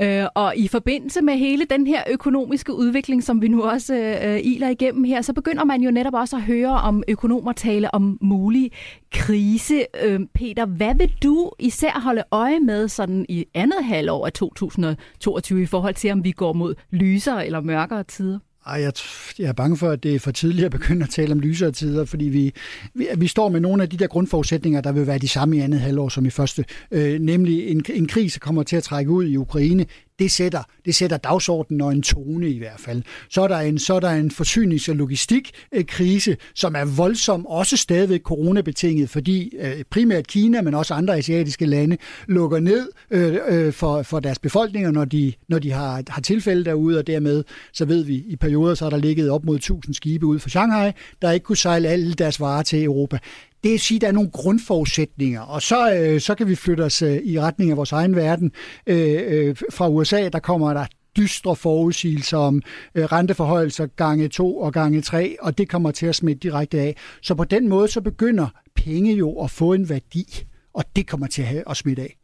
[0.00, 4.40] Øh, og i forbindelse med hele den her økonomiske udvikling, som vi nu også øh,
[4.42, 8.18] iler igennem her, så begynder man jo netop også at høre om økonomer tale om
[8.20, 8.72] mulig
[9.12, 9.86] krise.
[10.04, 15.62] Øh, Peter, hvad vil du især holde øje med sådan i andet halvår af 2022
[15.62, 18.38] i forhold til, om vi går mod lysere eller mørkere tider?
[18.66, 18.92] Ej, jeg,
[19.38, 21.72] jeg er bange for, at det er for tidligt at begynde at tale om lysere
[21.72, 22.54] tider, fordi vi,
[22.94, 25.60] vi, vi står med nogle af de der grundforudsætninger, der vil være de samme i
[25.60, 26.64] andet halvår som i første.
[26.90, 29.86] Øh, nemlig en, en krig, der kommer til at trække ud i Ukraine
[30.18, 33.02] det sætter, det sætter dagsordenen og en tone i hvert fald.
[33.30, 37.76] Så er der en, så er der en forsynings- og logistikkrise, som er voldsom, også
[37.76, 41.96] stadigvæk coronabetinget, fordi øh, primært Kina, men også andre asiatiske lande,
[42.28, 46.64] lukker ned øh, øh, for, for deres befolkninger, når de, når de har, har tilfælde
[46.64, 49.94] derude, og dermed, så ved vi, i perioder, så har der ligget op mod 1000
[49.94, 53.18] skibe ud for Shanghai, der ikke kunne sejle alle deres varer til Europa
[53.66, 56.54] det er at sige, at der er nogle grundforudsætninger, og så, øh, så kan vi
[56.54, 58.52] flytte os øh, i retning af vores egen verden.
[58.86, 62.62] Øh, øh, fra USA, der kommer der dystre forudsigelser om
[62.94, 66.96] øh, renteforhøjelser gange to og gange tre, og det kommer til at smitte direkte af.
[67.22, 71.26] Så på den måde, så begynder penge jo at få en værdi, og det kommer
[71.26, 72.16] til at, have, at smitte af.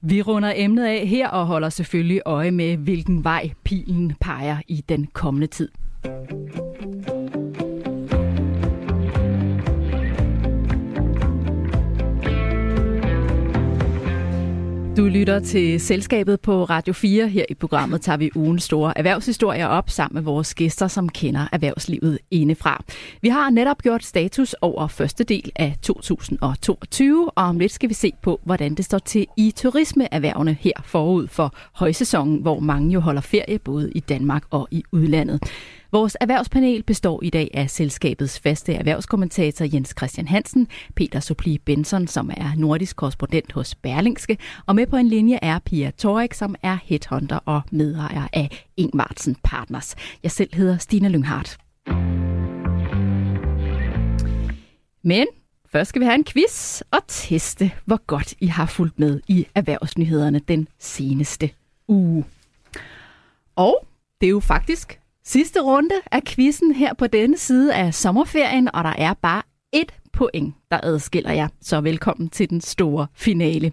[0.00, 4.84] Vi runder emnet af her og holder selvfølgelig øje med, hvilken vej pilen peger i
[4.88, 5.68] den kommende tid.
[14.96, 17.28] Du lytter til Selskabet på Radio 4.
[17.28, 21.48] Her i programmet tager vi ugens store erhvervshistorier op sammen med vores gæster, som kender
[21.52, 22.84] erhvervslivet indefra.
[23.22, 27.94] Vi har netop gjort status over første del af 2022, og om lidt skal vi
[27.94, 33.00] se på, hvordan det står til i turismeerhvervene her forud for højsæsonen, hvor mange jo
[33.00, 35.42] holder ferie både i Danmark og i udlandet.
[35.94, 42.06] Vores erhvervspanel består i dag af selskabets faste erhvervskommentator Jens Christian Hansen, Peter Supli Benson,
[42.06, 46.54] som er nordisk korrespondent hos Berlingske, og med på en linje er Pia Torik, som
[46.62, 49.94] er headhunter og medejer af Ingvartsen Partners.
[50.22, 51.58] Jeg selv hedder Stine Lynghardt.
[55.02, 55.26] Men
[55.72, 59.46] først skal vi have en quiz og teste, hvor godt I har fulgt med i
[59.54, 61.50] erhvervsnyhederne den seneste
[61.88, 62.24] uge.
[63.56, 63.86] Og
[64.20, 68.84] det er jo faktisk Sidste runde af quizzen her på denne side af sommerferien, og
[68.84, 71.48] der er bare et point, der adskiller jer.
[71.60, 73.72] Så velkommen til den store finale.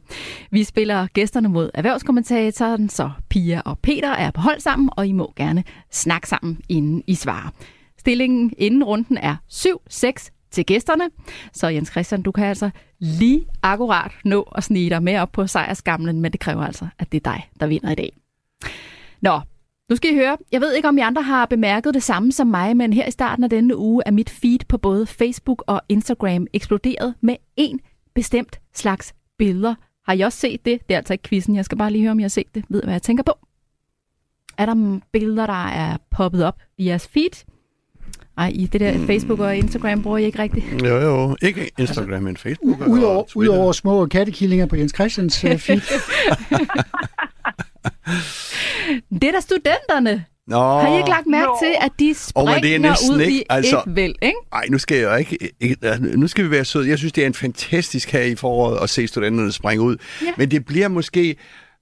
[0.51, 5.11] Vi spiller gæsterne mod erhvervskommentatoren, så Pia og Peter er på hold sammen, og I
[5.11, 7.49] må gerne snakke sammen, inden I svarer.
[7.97, 11.09] Stillingen inden runden er 7-6 til gæsterne.
[11.53, 15.47] Så Jens Christian, du kan altså lige akkurat nå at snige dig med op på
[15.47, 18.17] sejrsgamlen, men det kræver altså, at det er dig, der vinder i dag.
[19.21, 19.39] Nå,
[19.91, 20.37] nu skal I høre.
[20.51, 23.11] Jeg ved ikke, om I andre har bemærket det samme som mig, men her i
[23.11, 27.79] starten af denne uge er mit feed på både Facebook og Instagram eksploderet med en
[28.15, 29.75] bestemt slags billeder.
[30.05, 30.79] Har I også set det?
[30.87, 31.55] Det er altså ikke quizzen.
[31.55, 32.63] Jeg skal bare lige høre, om I har set det.
[32.69, 33.33] Ved hvad jeg tænker på?
[34.57, 37.45] Er der billeder, der er poppet op i jeres feed?
[38.37, 40.65] Ej, i det der Facebook og Instagram bruger I ikke rigtigt?
[40.83, 41.37] Jo, jo.
[41.41, 42.87] Ikke Instagram, altså, men Facebook.
[42.87, 45.81] Udover, udover små kattekillinger på Jens Christians uh, feed.
[49.21, 50.25] Det er da studenterne.
[50.47, 50.57] Nå.
[50.57, 51.57] Har I ikke lagt mærke Nå.
[51.61, 54.37] til, at de springer oh, det er ud ikke, i altså, et væld, ikke?
[54.51, 55.97] Nej, nu skal jeg ikke, ikke...
[55.99, 56.89] Nu skal vi være søde.
[56.89, 59.97] Jeg synes, det er en fantastisk her i foråret at se studenterne springe ud.
[60.21, 60.33] Ja.
[60.37, 61.35] Men det bliver måske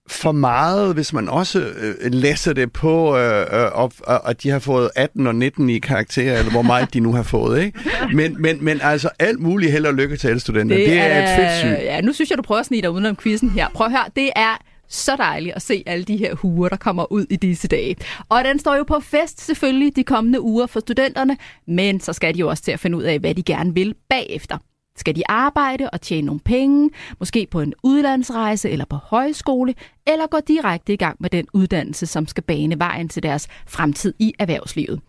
[0.09, 4.59] for meget, hvis man også øh, læser det på, øh, øh, og, og de har
[4.59, 7.79] fået 18 og 19 i karakterer, eller hvor meget de nu har fået, ikke?
[8.13, 10.77] Men, men, men altså alt muligt held og lykke til alle studenter.
[10.77, 11.85] Det, det er, er et fedt syn.
[11.85, 13.67] Ja, nu synes jeg, du prøver at snige dig udenom quizzen her.
[13.73, 14.57] Prøv at høre, det er
[14.89, 17.95] så dejligt at se alle de her huer, der kommer ud i disse dage.
[18.30, 22.34] Og den står jo på fest selvfølgelig de kommende uger for studenterne, men så skal
[22.34, 24.58] de jo også til at finde ud af, hvad de gerne vil bagefter.
[24.97, 29.75] Skal de arbejde og tjene nogle penge, måske på en udlandsrejse eller på højskole,
[30.08, 34.13] eller gå direkte i gang med den uddannelse, som skal bane vejen til deres fremtid
[34.19, 35.02] i erhvervslivet?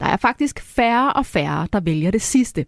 [0.00, 2.66] Der er faktisk færre og færre, der vælger det sidste.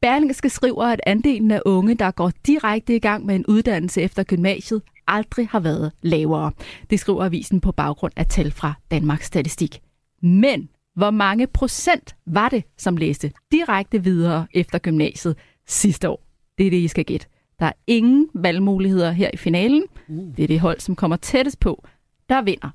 [0.00, 4.22] Berlingske skriver, at andelen af unge, der går direkte i gang med en uddannelse efter
[4.22, 6.52] gymnasiet, aldrig har været lavere.
[6.90, 9.80] Det skriver avisen på baggrund af tal fra Danmarks Statistik.
[10.22, 16.26] Men hvor mange procent var det, som læste direkte videre efter gymnasiet sidste år?
[16.58, 17.26] Det er det, I skal gætte.
[17.58, 19.82] Der er ingen valgmuligheder her i finalen.
[20.08, 20.36] Uh.
[20.36, 21.84] Det er det hold, som kommer tættest på,
[22.28, 22.70] der vinder.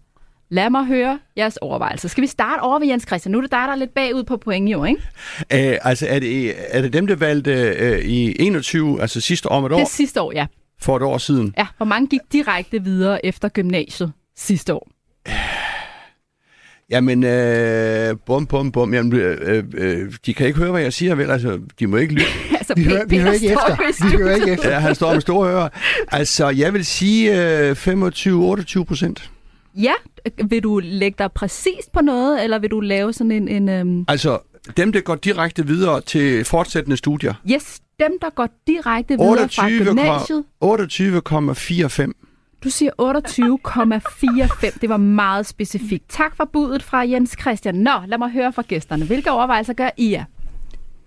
[0.52, 2.10] Lad mig høre jeres overvejelser.
[2.10, 3.32] Skal vi starte over ved Jens Christian?
[3.32, 5.02] Nu er det dig, der er lidt bagud på point, jo, ikke?
[5.52, 9.56] Æh, altså, er det, er det dem, der valgte øh, i 21, altså sidste år
[9.56, 9.80] om et år?
[9.80, 10.46] Det sidste år, ja.
[10.82, 11.54] For et år siden?
[11.58, 11.68] Ja.
[11.78, 14.88] Hvor mange gik direkte videre efter gymnasiet sidste år?
[16.90, 18.94] Jamen, øh, bum, bum, bum.
[18.94, 21.32] Jamen, øh, øh, de kan ikke høre, hvad jeg siger, vel?
[21.32, 22.32] Altså, de må ikke lytte.
[22.60, 24.10] altså, vi, hører, vi hører ikke efter.
[24.12, 24.70] Vi hører ikke efter.
[24.70, 25.70] Ja, han står med store ører.
[26.12, 29.30] Altså, jeg vil sige øh, 25-28 procent.
[29.76, 29.94] Ja,
[30.46, 33.48] vil du lægge dig præcist på noget, eller vil du lave sådan en...
[33.48, 34.06] en øhm...
[34.08, 34.40] Altså,
[34.78, 37.34] dem, der går direkte videre til fortsættende studier.
[37.52, 40.44] Yes, dem, der går direkte videre 28, fra gymnasiet.
[42.14, 42.14] 28,45.
[42.64, 42.92] Du siger
[44.72, 44.80] 28,45.
[44.82, 46.10] Det var meget specifikt.
[46.10, 47.76] Tak for budet fra Jens Christian.
[47.76, 49.06] Nå, lad mig høre fra gæsterne.
[49.06, 50.26] Hvilke overvejelser gør I jer?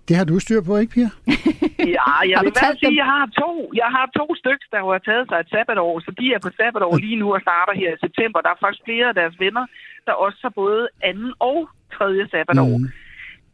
[0.07, 1.09] Det har du styr på, ikke Pia?
[1.97, 5.03] ja, jeg vil bare sige, at jeg har to, jeg har to stykker, der har
[5.09, 8.01] taget sig et sabbatår, så de er på sabbatår lige nu og starter her i
[8.05, 8.37] september.
[8.41, 9.65] Der er faktisk flere af deres venner,
[10.07, 11.57] der også har både anden og
[11.95, 12.77] tredje sabbatår.
[12.77, 12.87] Mm.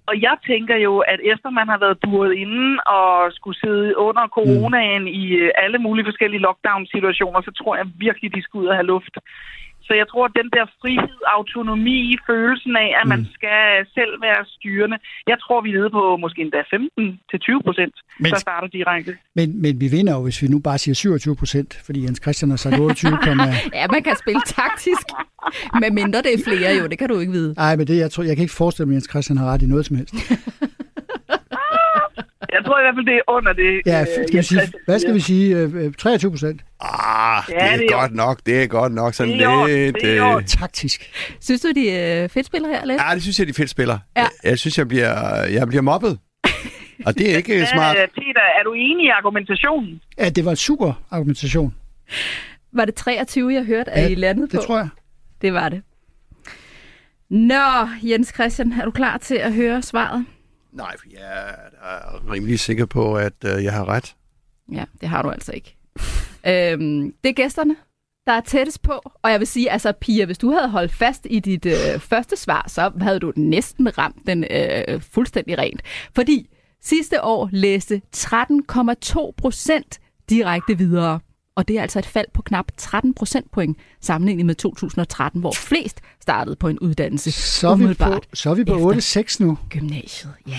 [0.09, 4.27] Og jeg tænker jo, at efter man har været buret inde og skulle sidde under
[4.37, 5.17] coronaen mm.
[5.21, 9.15] i alle mulige forskellige lockdown-situationer, så tror jeg virkelig, de skal ud og have luft.
[9.89, 11.99] Så jeg tror, at den der frihed, autonomi,
[12.29, 13.33] følelsen af, at man mm.
[13.37, 13.61] skal
[13.97, 14.97] selv være styrende,
[15.31, 17.95] jeg tror, vi er nede på måske endda 15-20 procent,
[18.33, 19.11] der starter direkte.
[19.35, 22.49] Men, men vi vinder jo, hvis vi nu bare siger 27 procent, fordi Jens Christian
[22.49, 23.17] har sagt 28,
[23.79, 25.05] Ja, man kan spille taktisk,
[25.81, 27.53] med mindre det er flere jo, det kan du ikke vide.
[27.53, 29.61] Nej, men det, jeg, tror, jeg kan ikke forestille mig, at Jens Christian har ret
[29.61, 30.15] i noget som helst.
[32.53, 33.81] Jeg tror i hvert fald, det er under det.
[33.85, 35.91] Ja, øh, skal vi sige, hvad skal vi sige?
[35.91, 36.61] 23 øh, procent?
[36.79, 38.39] Ah, ja, det er, det er godt nok.
[38.45, 39.13] Det er godt nok.
[39.13, 39.95] Sådan det er lidt...
[40.01, 40.43] Det er øh...
[40.43, 41.11] taktisk.
[41.41, 43.01] Synes du, de er fedt spiller her, lidt?
[43.01, 43.97] Ja, det synes jeg, de er fedt spiller.
[44.17, 44.21] Ja.
[44.21, 46.19] Jeg, jeg synes, jeg bliver, jeg bliver mobbet.
[47.07, 47.95] Og det er ikke smart.
[47.95, 50.01] Peter, er du enig i argumentationen?
[50.17, 51.75] Ja, det var en super argumentation.
[52.73, 54.65] Var det 23, jeg hørte, at Ja, I landede Det på?
[54.65, 54.89] tror jeg.
[55.41, 55.81] Det var det.
[57.29, 60.25] Nå, Jens Christian, er du klar til at høre svaret?
[60.79, 64.15] Nej, for jeg er rimelig sikker på, at øh, jeg har ret.
[64.71, 65.77] Ja, det har du altså ikke.
[66.51, 67.75] øhm, det er gæsterne,
[68.25, 69.01] der er tættest på.
[69.21, 72.35] Og jeg vil sige, altså Pia, hvis du havde holdt fast i dit øh, første
[72.35, 75.81] svar, så havde du næsten ramt den øh, fuldstændig rent.
[76.15, 76.49] Fordi
[76.81, 81.19] sidste år læste 13,2 procent direkte videre.
[81.59, 85.99] Og det er altså et fald på knap 13 procentpoint sammenlignet med 2013, hvor flest
[86.21, 87.31] startede på en uddannelse.
[87.31, 89.57] Så er vi på, så er vi på efter 8-6 nu.
[89.69, 90.53] Gymnasiet, ja.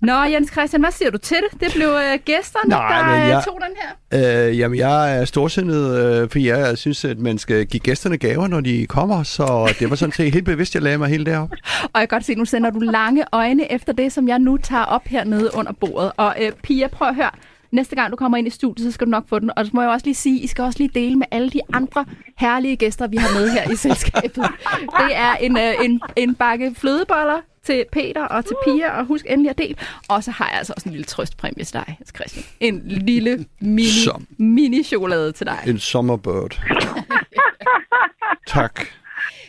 [0.00, 1.60] Nå, Jens Christian, hvad siger du til det?
[1.60, 3.76] Det blev øh, gæsterne, Nej, der men øh, jeg- tog den
[4.20, 4.48] her.
[4.48, 8.46] Øh, jamen, jeg er storsindet, øh, for jeg synes, at man skal give gæsterne gaver,
[8.48, 11.50] når de kommer, så det var sådan set helt bevidst, jeg lagde mig helt derop.
[11.92, 14.56] Og jeg kan godt se, nu sender du lange øjne efter det, som jeg nu
[14.56, 16.12] tager op hernede under bordet.
[16.16, 17.30] Og øh, Pia, prøv at høre.
[17.76, 19.50] Næste gang du kommer ind i studiet, så skal du nok få den.
[19.56, 21.60] Og så må jeg også lige sige, I skal også lige dele med alle de
[21.72, 22.04] andre
[22.38, 24.44] herlige gæster, vi har med her i selskabet.
[24.80, 29.24] Det er en, øh, en, en bakke flødeboller til Peter og til Pia, og husk
[29.28, 29.74] endelig at dele.
[30.08, 32.44] Og så har jeg altså også en lille trøstpræmie til dig, Christian.
[32.60, 34.26] En lille mini, Som.
[34.38, 35.58] mini chokolade til dig.
[35.66, 36.60] En sommerbird.
[38.46, 38.80] tak.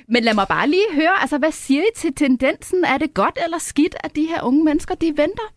[0.09, 2.85] Men lad mig bare lige høre, altså hvad siger I til tendensen?
[2.85, 5.53] Er det godt eller skidt, at de her unge mennesker, de venter?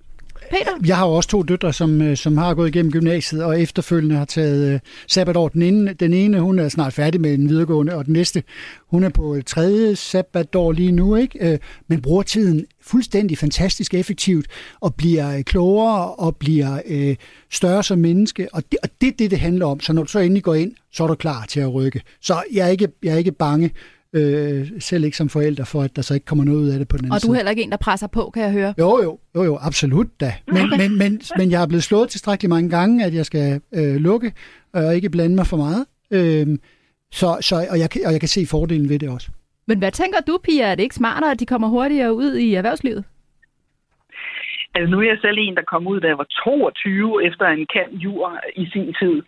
[0.51, 0.73] Peter?
[0.87, 4.17] Jeg har jo også to døtre, som, øh, som har gået igennem gymnasiet, og efterfølgende
[4.17, 5.49] har taget øh, sabbatår.
[5.49, 8.43] Den ene, den ene, hun er snart færdig med den videregående, og den næste,
[8.91, 11.59] hun er på øh, tredje sabbatår lige nu, ikke?
[11.89, 14.47] Men bruger tiden fuldstændig fantastisk effektivt,
[14.81, 17.17] og bliver klogere, og bliver øh,
[17.51, 19.81] større som menneske, og det, og det er det, det handler om.
[19.81, 22.03] Så når du så endelig går ind, så er du klar til at rykke.
[22.21, 23.71] Så jeg er ikke, jeg er ikke bange,
[24.15, 26.89] øh, selv ikke som forælder, for at der så ikke kommer noget ud af det
[26.89, 27.33] på den anden Og du side.
[27.33, 28.75] er heller ikke en, der presser på, kan jeg høre.
[28.79, 30.33] Jo, jo, jo, jo, absolut da.
[30.47, 30.77] Men, okay.
[30.89, 34.33] men, men, men jeg er blevet slået tilstrækkeligt mange gange, at jeg skal øh, lukke
[34.73, 35.87] og ikke blande mig for meget.
[36.11, 36.61] Øhm,
[37.13, 39.29] så, så, og, jeg, kan- og jeg kan se fordelen ved det også.
[39.67, 40.65] Men hvad tænker du, Pia?
[40.71, 43.05] Er det ikke smartere, at de kommer hurtigere ud i erhvervslivet?
[44.75, 47.67] Altså, nu er jeg selv en, der kom ud, da jeg var 22 efter en
[47.75, 49.23] kant jur i sin tid.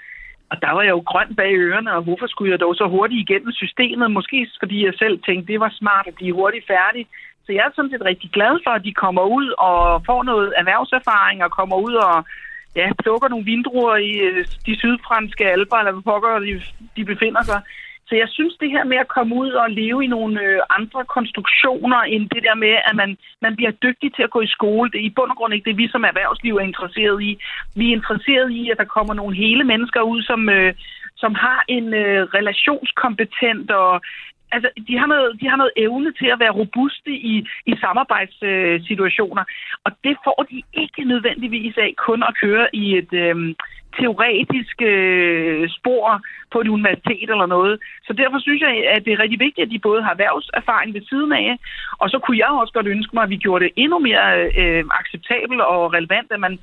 [0.52, 3.24] Og der var jeg jo grøn bag ørerne, og hvorfor skulle jeg dog så hurtigt
[3.24, 4.10] igennem systemet?
[4.10, 7.06] Måske fordi jeg selv tænkte, det var smart at blive hurtigt færdig.
[7.44, 10.48] Så jeg er sådan set rigtig glad for, at de kommer ud og får noget
[10.60, 12.16] erhvervserfaring og kommer ud og
[12.76, 16.62] ja, plukker nogle vindruer i øh, de sydfranske alber, eller hvor pokker de,
[16.96, 17.60] de befinder sig.
[18.08, 21.04] Så jeg synes, det her med at komme ud og leve i nogle øh, andre
[21.04, 24.90] konstruktioner, end det der med, at man, man bliver dygtig til at gå i skole,
[24.90, 27.38] det er i bund og grund ikke det, vi som erhvervsliv er interesseret i.
[27.76, 30.74] Vi er interesseret i, at der kommer nogle hele mennesker ud, som, øh,
[31.16, 34.00] som har en øh, relationskompetent og
[34.52, 37.34] altså, de har, noget, de har noget evne til at være robuste i,
[37.66, 39.44] i samarbejdssituationer.
[39.84, 43.36] Og det får de ikke nødvendigvis af kun at køre i et øh,
[44.00, 46.20] teoretisk øh, spor
[46.52, 47.74] på et universitet eller noget.
[48.06, 51.02] Så derfor synes jeg, at det er rigtig vigtigt, at de både har erhvervserfaring ved
[51.10, 51.58] siden af,
[52.00, 54.26] og så kunne jeg også godt ønske mig, at vi gjorde det endnu mere
[54.60, 56.58] øh, acceptabelt og relevant, at man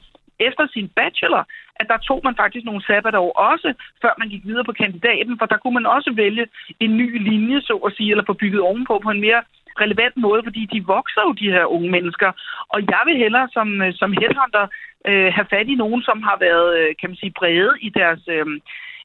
[0.48, 1.44] efter sin bachelor,
[1.80, 3.70] at der tog man faktisk nogle sabbatår også,
[4.02, 6.46] før man gik videre på kandidaten, for der kunne man også vælge
[6.80, 9.42] en ny linje, så at sige, eller få bygget ovenpå på en mere
[9.82, 12.32] relevant måde, fordi de vokser jo, de her unge mennesker.
[12.74, 14.65] Og jeg vil hellere som, øh, som headhunter
[15.10, 18.22] øh, have fat i nogen, som har været, øh, kan man sige, brede i deres,
[18.28, 18.46] øh,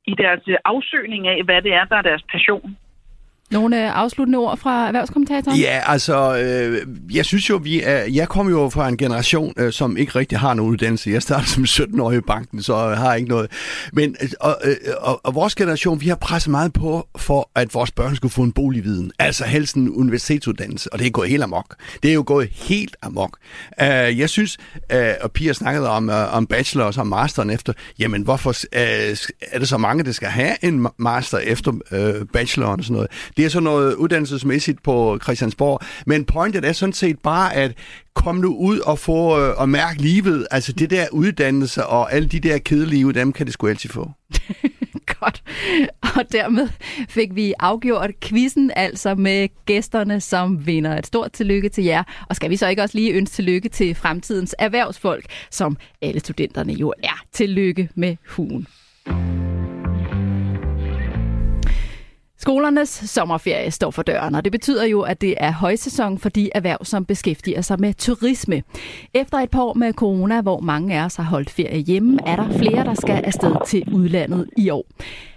[0.05, 2.77] i deres øh, afsøgning af, hvad det er, der er deres passion.
[3.51, 5.59] Nogle øh, afsluttende ord fra erhvervskommentatoren?
[5.59, 9.73] Ja, altså, øh, jeg synes jo, vi er, jeg kommer jo fra en generation, øh,
[9.73, 11.11] som ikke rigtig har nogen uddannelse.
[11.11, 13.51] Jeg startede som 17-årig i banken, så jeg har ikke noget.
[13.93, 17.75] Men, øh, og, øh, og, og vores generation, vi har presset meget på, for at
[17.75, 19.13] vores børn skulle få en boligviden.
[19.19, 21.75] Altså helst en universitetsuddannelse, og det er gået helt amok.
[22.03, 23.39] Det er jo gået helt amok.
[23.83, 24.59] Øh, jeg synes,
[24.93, 29.17] øh, og Pia snakkede om, øh, om bachelor og så masteren efter, jamen hvorfor øh,
[29.41, 33.11] er det så mange, der skal have en master efter øh, bacheloren og sådan noget?
[33.37, 37.73] Det er sådan noget uddannelsesmæssigt på Christiansborg, men pointet er sådan set bare, at
[38.15, 40.47] kom nu ud og få øh, og mærke livet.
[40.51, 44.11] Altså det der uddannelse og alle de der kedelige, dem kan det sgu altid få.
[45.21, 45.43] Godt.
[46.17, 46.69] Og dermed
[47.09, 50.99] fik vi afgjort quizzen, altså med gæsterne som vinder.
[50.99, 52.03] Et stort tillykke til jer.
[52.29, 56.73] Og skal vi så ikke også lige ønske tillykke til fremtidens erhvervsfolk, som alle studenterne
[56.73, 57.23] jo er.
[57.33, 58.67] Tillykke med huen.
[62.45, 66.51] Skolernes sommerferie står for døren, og det betyder jo, at det er højsæson for de
[66.55, 68.63] erhverv, som beskæftiger sig med turisme.
[69.15, 72.37] Efter et par år med corona, hvor mange af os har holdt ferie hjemme, er
[72.37, 74.87] der flere, der skal afsted til udlandet i år.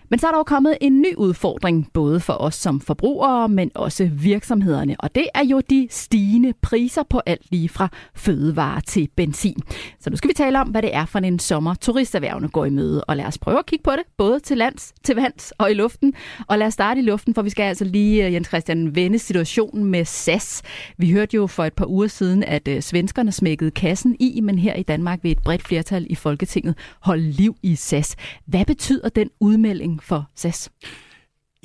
[0.09, 3.71] Men så er der jo kommet en ny udfordring, både for os som forbrugere, men
[3.75, 4.95] også virksomhederne.
[4.99, 9.57] Og det er jo de stigende priser på alt lige fra fødevarer til benzin.
[9.99, 12.69] Så nu skal vi tale om, hvad det er for en sommer turisterhvervene går i
[12.69, 13.03] møde.
[13.03, 15.73] Og lad os prøve at kigge på det, både til lands, til vands og i
[15.73, 16.13] luften.
[16.47, 19.19] Og lad os starte i luften, for vi skal altså lige, øh, Jens Christian, vende
[19.19, 20.61] situationen med SAS.
[20.97, 24.59] Vi hørte jo for et par uger siden, at øh, svenskerne smækkede kassen i, men
[24.59, 28.15] her i Danmark vil et bredt flertal i Folketinget holde liv i SAS.
[28.45, 30.69] Hvad betyder den udmelding for SAS?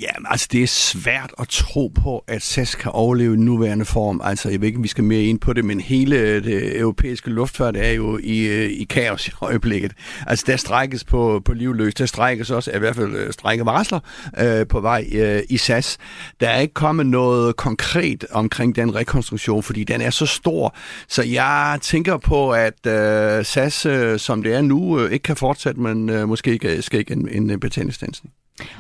[0.03, 4.21] Ja, altså det er svært at tro på, at SAS kan overleve i nuværende form.
[4.25, 7.31] Altså jeg ved ikke, om vi skal mere ind på det, men hele det europæiske
[7.31, 9.93] luftfart er jo i, øh, i kaos i øjeblikket.
[10.27, 14.01] Altså der strækkes på, på livløs, der strækkes også, i hvert fald øh, strække varsler
[14.39, 15.99] øh, på vej øh, i SAS.
[16.41, 20.77] Der er ikke kommet noget konkret omkring den rekonstruktion, fordi den er så stor.
[21.09, 25.37] Så jeg tænker på, at øh, SAS, øh, som det er nu, øh, ikke kan
[25.37, 28.33] fortsætte, men øh, måske ikke skal ikke en, en øh, betalingsstandsning.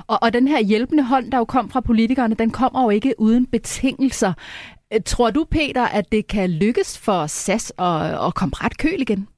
[0.07, 3.15] Og, og den her hjælpende hånd, der jo kom fra politikerne, den kommer jo ikke
[3.19, 4.33] uden betingelser.
[5.07, 9.29] Tror du, Peter, at det kan lykkes for SAS at, at komme ret køl igen?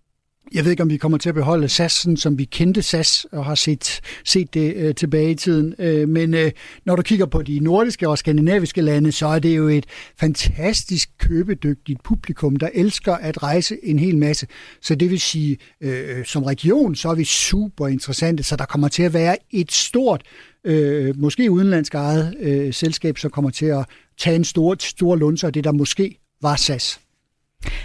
[0.53, 3.45] Jeg ved ikke, om vi kommer til at beholde SAS, som vi kendte SAS og
[3.45, 5.75] har set, set det øh, tilbage i tiden.
[5.79, 6.51] Øh, men øh,
[6.85, 9.87] når du kigger på de nordiske og skandinaviske lande, så er det jo et
[10.21, 14.47] fantastisk købedygtigt publikum, der elsker at rejse en hel masse.
[14.83, 18.89] Så det vil sige, øh, som region, så er vi super interessante, så der kommer
[18.89, 20.23] til at være et stort,
[20.65, 23.87] øh, måske udenlandsk eget øh, selskab, som kommer til at
[24.19, 27.04] tage en stor, stor lunse af det, der måske var SAS.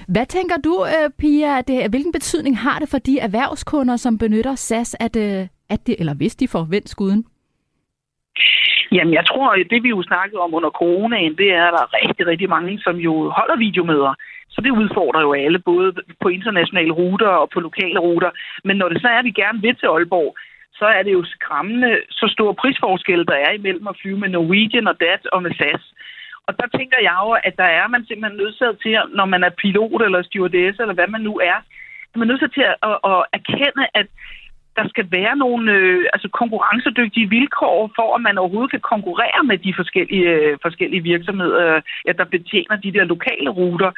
[0.07, 4.55] Hvad tænker du, øh, Pia, det, hvilken betydning har det for de erhvervskunder, som benytter
[4.55, 7.25] SAS, at, øh, at det, eller hvis de får vendt skuden?
[8.91, 11.83] Jamen, jeg tror, at det vi jo snakkede om under coronaen, det er, at der
[11.83, 14.13] er rigtig, rigtig mange, som jo holder videomøder.
[14.49, 18.31] Så det udfordrer jo alle, både på internationale ruter og på lokale ruter.
[18.63, 20.37] Men når det så er, at vi gerne vil til Aalborg,
[20.79, 24.87] så er det jo skræmmende, så stor prisforskel, der er imellem at flyve med Norwegian
[24.87, 25.83] og DAT og med SAS.
[26.49, 29.57] Og der tænker jeg jo, at der er man simpelthen nødsaget til, når man er
[29.61, 31.57] pilot eller stewardess, eller hvad man nu er,
[32.15, 34.07] man er nødsaget til at, at, at erkende, at
[34.77, 39.57] der skal være nogle øh, altså konkurrencedygtige vilkår for, at man overhovedet kan konkurrere med
[39.57, 43.91] de forskellige, øh, forskellige virksomheder, øh, der betjener de der lokale ruter.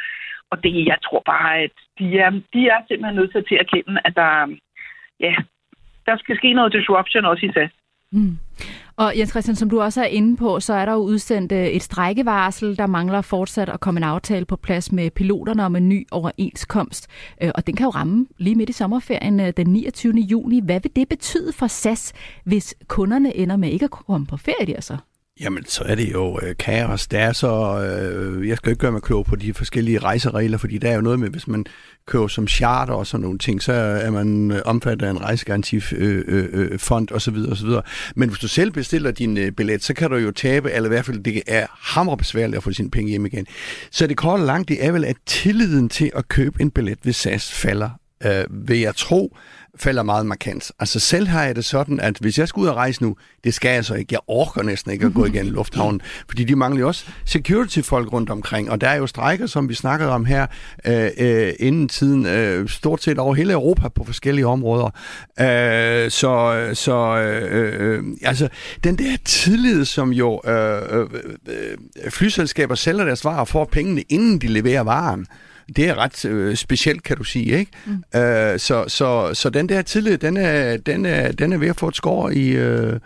[0.52, 4.02] Og det, jeg tror bare, at de er, de er simpelthen nødt til at erkende,
[4.06, 4.32] at der,
[5.20, 5.36] ja,
[6.06, 7.72] der skal ske noget disruption også i SAS.
[8.12, 8.38] Mm.
[9.02, 11.66] Og Jens Christian, som du også er inde på, så er der jo udsendt øh,
[11.66, 15.90] et strækkevarsel, der mangler fortsat at komme en aftale på plads med piloterne om en
[15.90, 17.08] ny overenskomst.
[17.42, 20.14] Øh, og den kan jo ramme lige midt i sommerferien øh, den 29.
[20.14, 20.60] juni.
[20.60, 24.66] Hvad vil det betyde for SAS, hvis kunderne ender med ikke at komme på ferie
[24.66, 24.98] der så?
[25.40, 27.08] Jamen, så er det jo øh, kaos.
[27.08, 27.82] Det er så...
[27.84, 31.02] Øh, jeg skal ikke gøre mig klog på de forskellige rejseregler, fordi der er jo
[31.02, 31.66] noget med, hvis man
[32.06, 36.02] kører som charter og sådan nogle ting, så er man øh, omfattet af en rejsegarantifond
[36.02, 37.36] øh, øh, øh fond osv.
[37.52, 37.70] osv.
[38.16, 40.94] Men hvis du selv bestiller din øh, billet, så kan du jo tabe, eller i
[40.94, 43.46] hvert fald det er hammerbesværligt at få sine penge hjem igen.
[43.92, 47.14] Så det korte langt, det er vel, at tilliden til at købe en billet ved
[47.14, 47.90] SAS falder,
[48.26, 49.38] øh, vil jeg tro
[49.82, 50.72] falder meget markant.
[50.80, 53.54] Altså selv har jeg det sådan, at hvis jeg skal ud og rejse nu, det
[53.54, 54.08] skal jeg så ikke.
[54.12, 58.14] Jeg orker næsten ikke at gå igen i lufthavnen, fordi de mangler jo også security-folk
[58.14, 60.48] rundt omkring, og der er jo strækker, som vi snakkede om her
[60.86, 64.90] øh, øh, inden tiden, øh, stort set over hele Europa på forskellige områder.
[65.40, 68.50] Øh, så så øh, øh, altså,
[68.84, 71.08] den der tillid, som jo øh, øh,
[71.48, 75.28] øh, flyselskaber sælger deres varer for pengene, inden de leverer varen,
[75.76, 77.72] det er ret øh, specielt, kan du sige, ikke?
[77.86, 78.20] Mm.
[78.20, 81.76] Øh, så, så, så den der tillid, den er, den er, den er ved at
[81.76, 83.00] få et skår i, øh,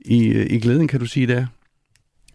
[0.00, 1.46] i, i glæden, kan du sige der.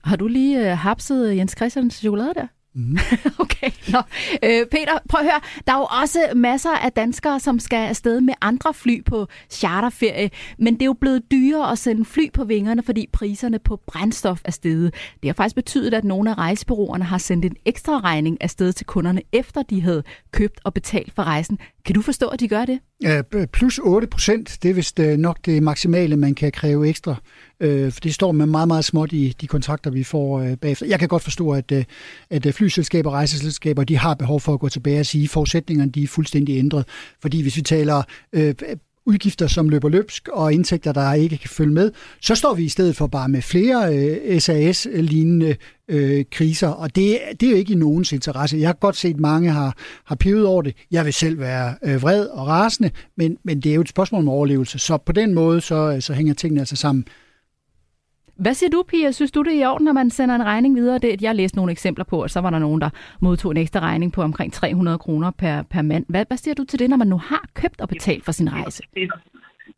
[0.03, 2.47] Har du lige øh, hapset Jens Christians chokolade der?
[2.75, 2.97] Mm.
[3.43, 3.71] okay.
[3.91, 4.01] Nå.
[4.43, 5.41] Øh, Peter, prøv at høre.
[5.67, 10.29] Der er jo også masser af danskere, som skal afsted med andre fly på charterferie,
[10.59, 14.41] men det er jo blevet dyrere at sende fly på vingerne, fordi priserne på brændstof
[14.45, 14.93] er steget.
[15.23, 18.85] Det har faktisk betydet, at nogle af rejsebureauerne har sendt en ekstra regning afsted til
[18.85, 21.59] kunderne, efter de havde købt og betalt for rejsen.
[21.85, 22.79] Kan du forstå, at de gør det?
[23.03, 23.21] Ja,
[23.53, 27.15] plus 8 procent, det er vist øh, nok det maksimale, man kan kræve ekstra.
[27.59, 30.85] Øh, for det står med meget, meget småt i de kontrakter, vi får øh, bagefter.
[30.85, 31.83] Jeg kan godt forstå, at, øh,
[32.29, 35.29] at øh, flyselskaber og rejseselskaber, de har behov for at gå tilbage og sige, at
[35.29, 36.85] forudsætningerne de er fuldstændig ændret.
[37.21, 38.53] Fordi hvis vi taler øh,
[39.09, 41.91] udgifter, som løber løbsk, og indtægter, der ikke kan følge med,
[42.21, 45.55] så står vi i stedet for bare med flere øh, SAS-lignende
[45.87, 48.57] øh, kriser, og det, det er jo ikke i nogens interesse.
[48.57, 50.75] Jeg har godt set, at mange har, har pivet over det.
[50.91, 54.21] Jeg vil selv være øh, vred og rasende, men, men det er jo et spørgsmål
[54.21, 54.79] om overlevelse.
[54.79, 57.05] Så på den måde, så, øh, så hænger tingene altså sammen.
[58.39, 59.11] Hvad siger du, Pia?
[59.11, 60.99] Synes du, det er i orden, når man sender en regning videre?
[60.99, 62.89] Det, jeg læste nogle eksempler på, at så var der nogen, der
[63.21, 66.05] modtog en ekstra regning på omkring 300 kroner per, per mand.
[66.09, 68.53] Hvad, hvad siger du til det, når man nu har købt og betalt for sin
[68.53, 68.83] rejse?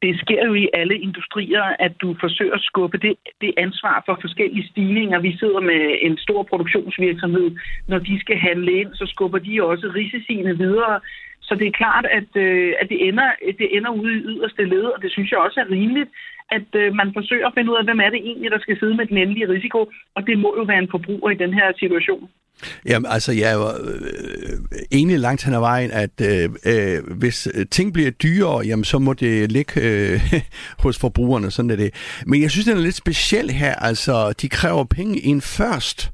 [0.01, 4.17] det sker jo i alle industrier, at du forsøger at skubbe det, det ansvar for
[4.21, 5.19] forskellige stigninger.
[5.19, 7.51] Vi sidder med en stor produktionsvirksomhed.
[7.87, 10.99] Når de skal handle ind, så skubber de også risiciene videre.
[11.41, 14.83] Så det er klart, at, øh, at det, ender, det ender ude i yderste led,
[14.83, 16.09] og det synes jeg også er rimeligt,
[16.57, 18.95] at øh, man forsøger at finde ud af, hvem er det egentlig, der skal sidde
[18.95, 19.79] med den endelige risiko,
[20.15, 22.29] og det må jo være en forbruger i den her situation.
[22.85, 24.59] Jamen, altså, jeg er jo øh,
[24.91, 29.13] enig langt hen ad vejen, at øh, øh, hvis ting bliver dyrere, jamen, så må
[29.13, 30.33] det ligge øh,
[30.83, 32.21] hos forbrugerne, sådan er det.
[32.25, 36.11] Men jeg synes, det er lidt specielt her, altså, de kræver penge ind først.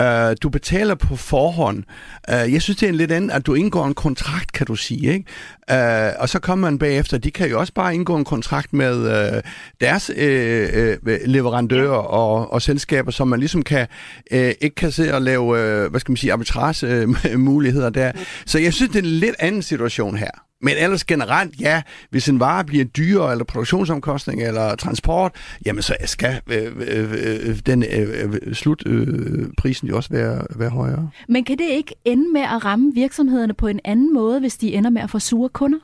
[0.00, 1.84] Uh, du betaler på forhånd.
[2.32, 4.74] Uh, jeg synes, det er en lidt anden, at du indgår en kontrakt, kan du
[4.74, 5.12] sige.
[5.12, 5.24] Ikke?
[5.72, 7.18] Uh, og så kommer man bagefter.
[7.18, 9.40] De kan jo også bare indgå en kontrakt med uh,
[9.80, 13.86] deres uh, uh, leverandører og, og selskaber, som man ligesom kan
[14.32, 18.12] uh, ikke kan se og lave, uh, hvad skal man sige, arbitrage muligheder der.
[18.46, 20.49] Så jeg synes, det er en lidt anden situation her.
[20.62, 25.32] Men ellers generelt, ja, hvis en vare bliver dyrere, eller produktionsomkostning, eller transport,
[25.66, 27.12] jamen så skal øh, øh,
[27.48, 31.10] øh, den øh, øh slutprisen øh, jo også være, være højere.
[31.28, 34.74] Men kan det ikke ende med at ramme virksomhederne på en anden måde, hvis de
[34.74, 35.78] ender med at få sure kunder?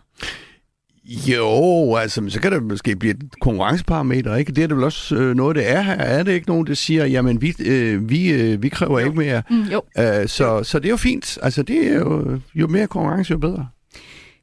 [1.09, 4.53] Jo, altså, så kan det måske blive et konkurrenceparameter, ikke?
[4.53, 5.93] Det er det vel også øh, noget, det er her.
[5.93, 9.07] Er det ikke nogen, der siger, jamen, vi, øh, vi, øh, vi kræver jo.
[9.07, 9.43] ikke mere?
[9.51, 9.83] Mm, jo.
[9.99, 11.39] Uh, så, så det er jo fint.
[11.43, 13.66] Altså, det er jo, jo mere konkurrence, jo bedre.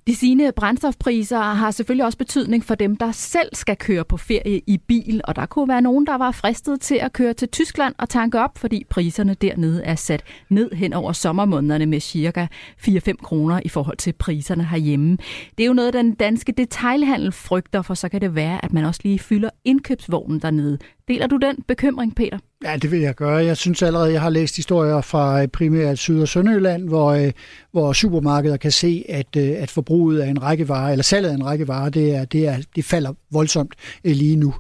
[0.08, 4.62] De sine brændstofpriser har selvfølgelig også betydning for dem, der selv skal køre på ferie
[4.68, 7.95] i bil, og der kunne være nogen, der var fristet til at køre til Tyskland
[7.97, 12.47] og tanke op, fordi priserne dernede er sat ned hen over sommermånederne med cirka
[12.88, 15.18] 4-5 kroner i forhold til priserne herhjemme.
[15.58, 18.86] Det er jo noget, den danske detailhandel frygter, for så kan det være, at man
[18.86, 20.78] også lige fylder indkøbsvognen dernede.
[21.08, 22.39] Deler du den bekymring, Peter?
[22.64, 23.36] Ja, det vil jeg gøre.
[23.36, 27.32] Jeg synes allerede, jeg har læst historier fra øh, primært Syd- og Sønderjylland, hvor, øh,
[27.72, 31.34] hvor supermarkeder kan se, at, øh, at forbruget af en række varer, eller salget af
[31.34, 33.74] en række varer, det, er, det, er, det falder voldsomt
[34.04, 34.54] lige nu.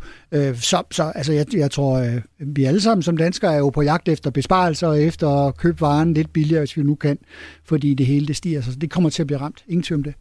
[0.53, 4.09] Så, så altså, jeg, jeg tror, vi alle sammen som danskere er jo på jagt
[4.09, 7.17] efter besparelser og efter at købe varen lidt billigere, hvis vi nu kan,
[7.65, 8.61] fordi det hele det stiger.
[8.61, 9.63] Så det kommer til at blive ramt.
[9.67, 10.13] Ingen tvivl om det.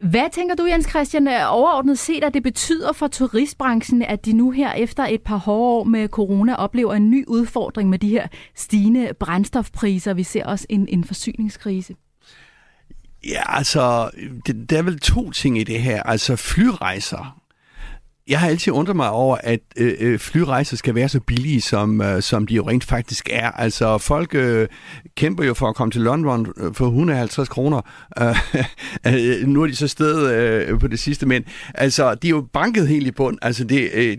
[0.00, 4.50] Hvad tænker du, Jens Christian, overordnet set, at det betyder for turistbranchen, at de nu
[4.50, 8.28] her efter et par hårde år med corona oplever en ny udfordring med de her
[8.54, 10.14] stigende brændstofpriser?
[10.14, 11.94] Vi ser også en, en forsyningskrise.
[13.24, 14.10] Ja, altså,
[14.46, 16.02] det, der er vel to ting i det her.
[16.02, 17.40] Altså, flyrejser
[18.28, 22.00] jeg har altid undret mig over, at øh, øh, flyrejser skal være så billige, som,
[22.00, 23.50] øh, som de jo rent faktisk er.
[23.50, 24.68] Altså, folk øh,
[25.16, 27.80] kæmper jo for at komme til London øh, for 150 kroner.
[28.20, 28.36] Øh,
[29.40, 32.46] øh, nu er de så sted øh, på det sidste, men altså, de er jo
[32.52, 33.38] banket helt i bund.
[33.42, 34.16] Altså, det, øh,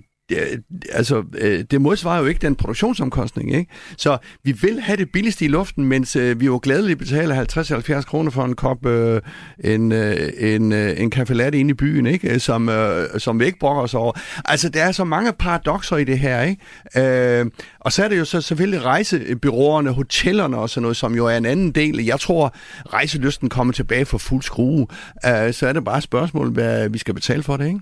[0.91, 3.71] altså, øh, det modsvarer jo ikke den produktionsomkostning, ikke?
[3.97, 8.01] Så vi vil have det billigste i luften, mens øh, vi jo glædeligt betaler 50-70
[8.01, 9.21] kroner for en kop øh,
[9.63, 12.33] en, øh, en, øh, en kaffe latte inde i byen, ikke?
[12.33, 14.11] Øh, som, øh, som vi ikke brokker os over.
[14.45, 17.39] Altså, der er så mange paradoxer i det her, ikke?
[17.41, 17.45] Øh,
[17.79, 21.37] og så er det jo så selvfølgelig rejsebyråerne, hotellerne og sådan noget, som jo er
[21.37, 22.05] en anden del.
[22.05, 22.55] Jeg tror,
[22.93, 24.87] rejselysten kommer tilbage for fuld skrue.
[25.25, 27.79] Øh, så er det bare et spørgsmål, hvad vi skal betale for det, ikke?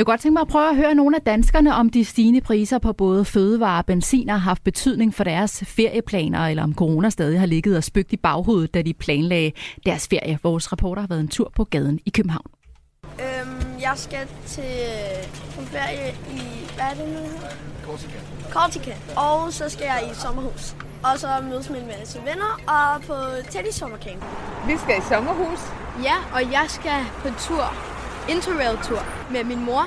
[0.00, 2.40] Jeg kunne godt tænke mig at prøve at høre nogle af danskerne, om de stigende
[2.40, 7.10] priser på både fødevare og benzin har haft betydning for deres ferieplaner, eller om corona
[7.10, 9.52] stadig har ligget og spøgt i baghovedet, da de planlagde
[9.86, 10.38] deres ferie.
[10.42, 12.46] Vores reporter har været en tur på gaden i København.
[13.04, 14.74] Øhm, jeg skal til
[15.56, 16.40] på ferie i,
[16.74, 17.20] hvad er det nu?
[17.84, 18.18] Corsica.
[18.50, 18.94] Corsica.
[19.16, 20.76] Og så skal jeg i sommerhus.
[21.02, 23.14] Og så mødes med en masse venner og på
[23.50, 24.24] Teddy sommercamp.
[24.66, 25.58] Vi skal i sommerhus.
[26.02, 27.90] Ja, og jeg skal på tur
[28.28, 28.98] interrail-tur
[29.30, 29.86] med min mor.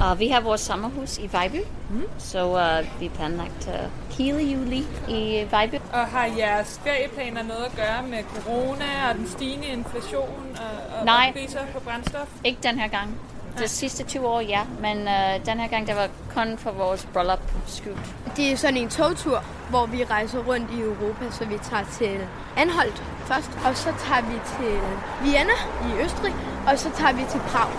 [0.00, 2.02] Uh, vi har vores sommerhus i Vejby, mm.
[2.18, 5.74] så uh, vi planlagt uh, hele juli i Vejby.
[5.92, 11.04] Og har jeres ferieplaner noget at gøre med corona og den stigende inflation og, og
[11.04, 12.28] Nej, priser på brændstof?
[12.44, 13.20] ikke den her gang.
[13.58, 17.08] De sidste 20 år, ja, men uh, den her gang, det var kun for vores
[17.12, 17.94] bryllup skyld.
[18.36, 22.20] Det er sådan en togtur, hvor vi rejser rundt i Europa, så vi tager til
[22.56, 24.80] Anholdt først, og så tager vi til
[25.22, 25.52] Vienna
[25.88, 26.34] i Østrig,
[26.70, 27.70] og så tager vi til Prag.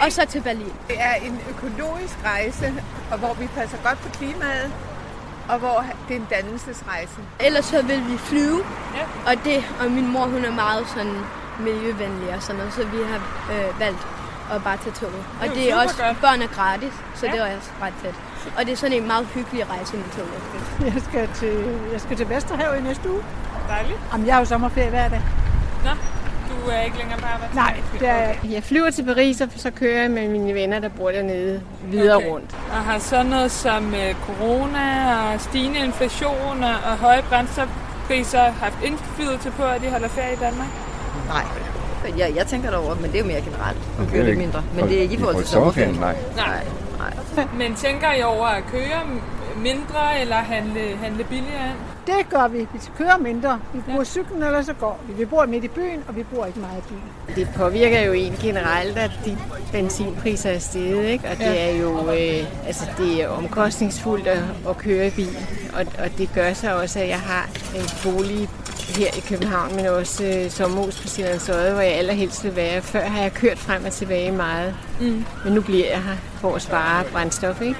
[0.00, 0.72] Og så til Berlin.
[0.88, 2.74] Det er en økologisk rejse,
[3.10, 4.72] og hvor vi passer godt på klimaet,
[5.48, 7.18] og hvor det er en dannelsesrejse.
[7.40, 8.60] Ellers så vil vi flyve,
[8.94, 9.30] ja.
[9.30, 11.16] og, det, og min mor hun er meget sådan
[11.60, 13.20] miljøvenlig og sådan noget, så vi har
[13.52, 14.06] øh, valgt
[14.52, 15.24] at bare tage toget.
[15.40, 16.20] Og det, det er også, godt.
[16.20, 17.32] børn er gratis, så ja.
[17.32, 18.14] det er også ret fedt.
[18.58, 20.94] Og det er sådan en meget hyggelig rejse med toget.
[20.94, 23.22] Jeg skal til, jeg skal til Vesterhav i næste uge.
[23.68, 23.98] Dejligt.
[24.12, 25.22] Jamen, jeg har jo sommerferie hver dag.
[25.84, 25.90] Nå,
[26.64, 27.54] du er ikke længere på arbejde?
[27.54, 30.78] Nej, det er jeg Jeg flyver til Paris, og så kører jeg med mine venner,
[30.78, 32.28] der bor dernede, videre okay.
[32.28, 32.56] rundt.
[32.70, 34.86] Og har sådan noget som øh, corona
[35.32, 40.68] og stigende inflation og høje brændstofpriser haft indflydelse på, at de holder ferie i Danmark?
[41.28, 41.44] Nej?
[42.18, 43.98] Ja, jeg tænker derover, men det er jo mere generelt.
[43.98, 44.62] Man kører lidt mindre.
[44.74, 45.94] Men det er ikke i forhold til sommerferien.
[45.94, 46.16] Nej.
[46.36, 46.64] nej.
[46.98, 47.46] nej.
[47.58, 49.00] Men tænker I over at køre
[49.56, 51.93] mindre eller handle, handle billigere ind?
[52.06, 52.58] Det gør vi.
[52.58, 53.60] Vi kører mindre.
[53.74, 54.04] Vi bruger ja.
[54.04, 55.12] cyklen, eller så går vi.
[55.12, 57.36] Vi bor midt i byen, og vi bor ikke meget i byen.
[57.36, 59.38] Det påvirker jo en generelt, at de
[59.72, 61.28] benzinpriser er steget, ikke?
[61.28, 61.50] Og ja.
[61.50, 65.38] det er jo øh, altså, det er omkostningsfuldt at, at køre i bil.
[65.74, 68.48] Og, og det gør så også, at jeg har en bolig
[68.96, 72.82] her i København, men også øh, sommerhus på Sjællandsøje, hvor jeg allerhelst vil være.
[72.82, 75.24] Før har jeg kørt frem og tilbage meget, mm.
[75.44, 77.78] men nu bliver jeg her for at spare brændstof, ikke?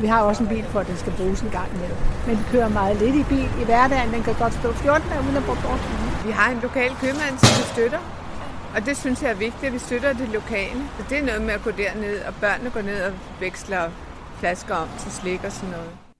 [0.00, 1.96] Vi har også en bil, for at den skal bruges en gang imellem.
[2.26, 4.12] Men vi kører meget lidt i bil i hverdagen.
[4.14, 5.80] Den kan godt stå 14 dage uden at bruge bort.
[6.26, 7.98] Vi har en lokal købmand, som vi støtter.
[8.74, 10.80] Og det synes jeg er vigtigt, at vi støtter det lokale.
[10.98, 13.90] Så det er noget med at gå derned, og børnene går ned og veksler
[14.38, 16.11] flasker om til slik og sådan noget.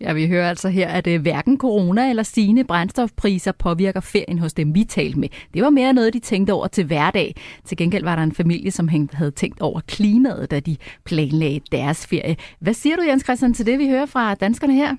[0.00, 4.52] Ja, vi hører altså her, at øh, hverken corona eller stigende brændstofpriser påvirker ferien hos
[4.52, 5.28] dem, vi talte med.
[5.54, 7.34] Det var mere noget, de tænkte over til hverdag.
[7.64, 12.06] Til gengæld var der en familie, som havde tænkt over klimaet, da de planlagde deres
[12.06, 12.36] ferie.
[12.60, 14.96] Hvad siger du, Jens Christian, til det, vi hører fra danskerne her?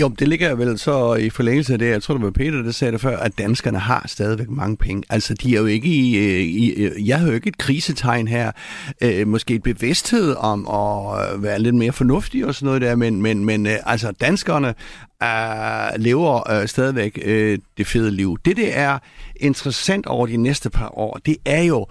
[0.00, 2.70] Jo, det ligger vel så i forlængelse af det, jeg tror det var Peter, der
[2.70, 5.02] sagde det før, at danskerne har stadigvæk mange penge.
[5.10, 8.28] Altså, de er jo ikke i, øh, i øh, jeg har jo ikke et krisetegn
[8.28, 8.52] her,
[9.00, 13.22] øh, måske et bevidsthed om at være lidt mere fornuftig og sådan noget der, men,
[13.22, 14.74] men, men øh, altså, danskerne
[15.22, 18.38] øh, lever øh, stadigvæk øh, det fede liv.
[18.44, 18.98] Det, det er
[19.36, 21.86] interessant over de næste par år, det er jo,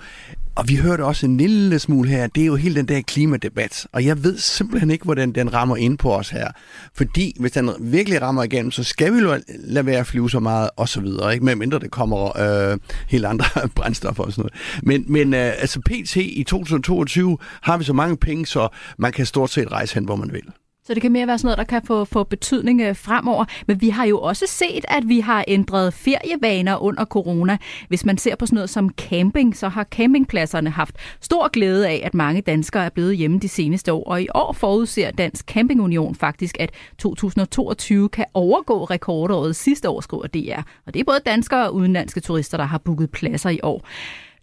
[0.56, 3.88] og vi hørte også en lille smule her, det er jo hele den der klimadebat.
[3.92, 6.48] Og jeg ved simpelthen ikke, hvordan den rammer ind på os her.
[6.96, 10.40] Fordi hvis den virkelig rammer igennem, så skal vi jo lade være at flyve så
[10.40, 11.34] meget og så videre.
[11.34, 11.46] Ikke?
[11.46, 12.78] Medmindre det kommer øh,
[13.08, 13.46] helt andre
[13.76, 14.84] brændstoffer og sådan noget.
[14.84, 19.26] Men, men øh, altså PT i 2022 har vi så mange penge, så man kan
[19.26, 20.44] stort set rejse hen, hvor man vil.
[20.90, 23.46] Så det kan mere være sådan noget, der kan få, få betydning øh, fremover.
[23.68, 27.58] Men vi har jo også set, at vi har ændret ferievaner under corona.
[27.88, 32.02] Hvis man ser på sådan noget som camping, så har campingpladserne haft stor glæde af,
[32.04, 34.04] at mange danskere er blevet hjemme de seneste år.
[34.04, 40.28] Og i år forudser Dansk Campingunion faktisk, at 2022 kan overgå rekordåret sidste år, skriver
[40.28, 40.62] DR.
[40.86, 43.86] Og det er både danskere og udenlandske turister, der har booket pladser i år.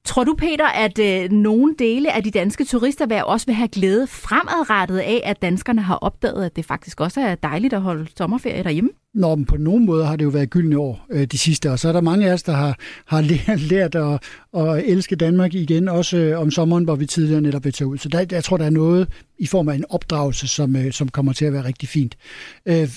[0.07, 4.07] Tror du, Peter, at øh, nogle dele af de danske turister også vil have glæde
[4.07, 8.65] fremadrettet af, at danskerne har opdaget, at det faktisk også er dejligt at holde sommerferie
[8.65, 8.91] derhjemme?
[9.17, 11.79] Nå, men på nogen måde har det jo været gyldne år øh, de sidste, og
[11.79, 14.23] så er der mange af os, der har, har lært, lært at,
[14.57, 17.99] at elske Danmark igen, også øh, om sommeren, hvor vi tidligere netop vil tage ud.
[17.99, 19.09] Så der, jeg tror, der er noget
[19.39, 22.17] i form af en opdragelse, som, øh, som kommer til at være rigtig fint.
[22.67, 22.89] Øh,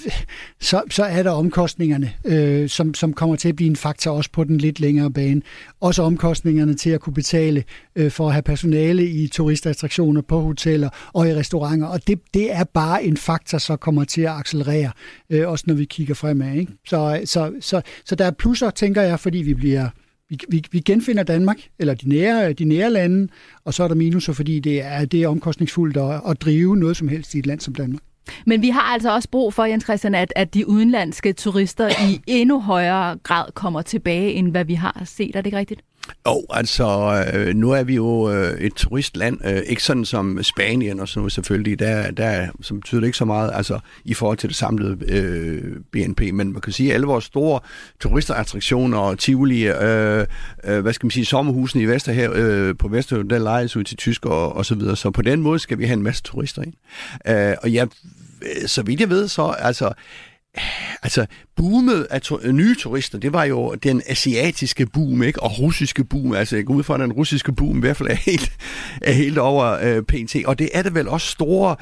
[0.60, 4.32] så, så er der omkostningerne, øh, som, som kommer til at blive en faktor også
[4.32, 5.42] på den lidt længere bane.
[5.80, 7.64] Også omkostningerne til at kunne betale
[7.96, 11.88] øh, for at have personale i turistattraktioner, på hoteller og i restauranter.
[11.88, 14.92] Og det, det er bare en faktor, som kommer til at accelerere,
[15.30, 16.56] øh, også når vi kigger fremad.
[16.56, 16.72] Ikke?
[16.88, 19.90] Så, så, så, så der er plusser, tænker jeg, fordi vi bliver
[20.30, 23.28] vi, vi, vi genfinder Danmark, eller de nære, de nære lande,
[23.66, 26.98] og så er der minuser, fordi det er, det er omkostningsfuldt at, at drive noget
[26.98, 28.02] som helst i et land som Danmark.
[28.46, 32.22] Men vi har altså også brug for, Jens Christian, at, at de udenlandske turister i
[32.28, 35.36] endnu højere grad kommer tilbage, end hvad vi har set.
[35.36, 35.82] Er det ikke rigtigt?
[36.28, 36.86] Jo, oh, altså,
[37.34, 41.20] øh, nu er vi jo øh, et turistland, øh, ikke sådan som Spanien og sådan
[41.20, 44.58] noget selvfølgelig, der, der som betyder det ikke så meget altså, i forhold til det
[44.58, 47.60] samlede øh, BNP, men man kan sige, at alle vores store
[48.00, 50.26] turistattraktioner og Tivoli, øh,
[50.64, 53.98] øh, hvad skal man sige, sommerhusene i Vesterhav, øh, på Vesterhav, der lejes ud til
[53.98, 56.62] tysker og, og så videre, så på den måde skal vi have en masse turister
[56.62, 56.74] ind.
[57.28, 57.86] Øh, og ja,
[58.42, 59.92] øh, så vidt jeg ved, så altså,
[61.04, 61.26] altså,
[61.56, 65.44] boomet af to- øh, nye turister, det var jo den asiatiske boom, ikke?
[65.44, 66.34] Og russiske boom.
[66.34, 68.52] Altså, jeg går ud fra, at den russiske boom i hvert fald er helt,
[69.02, 70.36] er helt over øh, PNT.
[70.46, 71.76] Og det er det vel også store,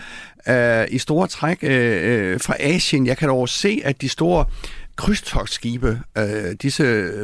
[0.48, 3.08] øh, i store træk øh, øh, fra Asien.
[3.08, 4.46] Jeg kan dog se, at de store
[4.98, 6.84] krydstogsskibe, øh, disse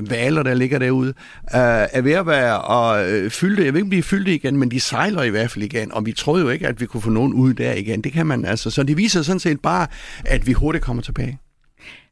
[0.09, 3.65] valer, der ligger derude, øh, er ved at være og, øh, fyldte.
[3.65, 5.91] Jeg ved ikke, om de er fyldte igen, men de sejler i hvert fald igen,
[5.91, 8.01] og vi troede jo ikke, at vi kunne få nogen ud der igen.
[8.01, 8.69] Det kan man altså.
[8.69, 9.87] Så det viser sådan set bare,
[10.25, 11.39] at vi hurtigt kommer tilbage.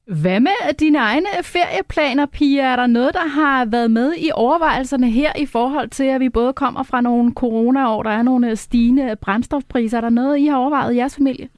[0.08, 2.64] Hvad med dine egne ferieplaner, Pia?
[2.64, 6.30] Er der noget, der har været med i overvejelserne her i forhold til, at vi
[6.30, 9.98] både kommer fra nogle corona-år, der er nogle stigende brændstofpriser?
[9.98, 11.50] Er der noget, I har overvejet i jeres familie?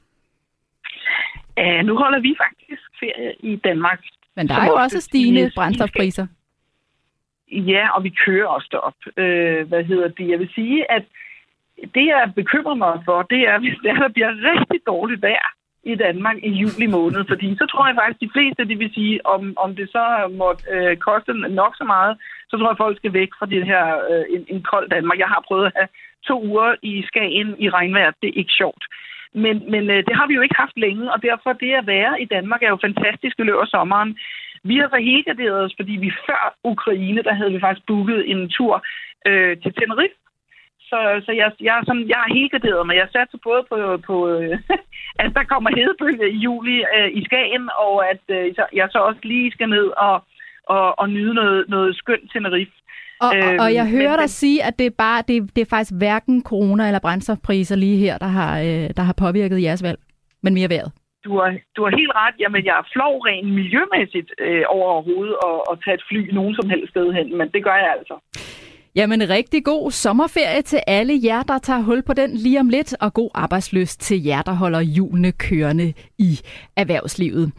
[1.60, 4.00] Uh, nu holder vi faktisk ferie i Danmark.
[4.36, 6.26] Men der er jo også stigende brændstofpriser.
[7.52, 8.98] Ja, og vi kører også derop.
[9.06, 10.28] Uh, hvad hedder det?
[10.28, 11.04] Jeg vil sige, at
[11.94, 15.48] det, jeg bekymrer mig for, det er, hvis der, bliver rigtig dårligt vejr
[15.92, 17.24] i Danmark i juli måned.
[17.28, 20.04] Fordi så tror jeg faktisk, de fleste, det vil sige, om, om det så
[20.40, 22.16] må øh, koste nok så meget,
[22.50, 25.18] så tror jeg, folk skal væk fra det her øh, en, en kold Danmark.
[25.18, 25.88] Jeg har prøvet at have
[26.28, 28.10] to uger i Skagen i regnvejr.
[28.22, 28.84] Det er ikke sjovt.
[29.34, 32.22] Men, men øh, det har vi jo ikke haft længe, og derfor det at være
[32.22, 34.18] i Danmark er jo fantastisk i løbet af sommeren.
[34.64, 35.00] Vi har så
[35.52, 38.84] os, fordi vi før Ukraine, der havde vi faktisk booket en tur
[39.26, 40.14] øh, til Tenerife.
[40.90, 42.96] Så, så jeg, jeg, er sådan, jeg har helt graderet mig.
[42.96, 43.76] Jeg satte både på,
[44.08, 44.58] på øh,
[45.22, 49.20] at der kommer hedebølge i juli øh, i Skagen, og at øh, jeg så også
[49.22, 50.16] lige skal ned og,
[50.66, 52.72] og, og nyde noget, noget skønt Tenerife.
[53.20, 55.70] Og, øhm, og jeg hører men, dig sige, at det er, bare, det, det er
[55.70, 59.98] faktisk hverken corona eller brændstofpriser lige her, der har, øh, der har påvirket jeres valg,
[60.42, 60.92] men mere vejret.
[61.24, 62.34] Du har, du har helt ret.
[62.40, 66.54] Jamen, jeg er flov rent miljømæssigt øh, over overhovedet at, at tage et fly nogen
[66.54, 68.14] som helst sted hen, men det gør jeg altså.
[68.96, 72.96] Jamen rigtig god sommerferie til alle jer, der tager hul på den lige om lidt,
[73.00, 76.40] og god arbejdsløst til jer, der holder julene kørende i
[76.76, 77.52] erhvervslivet.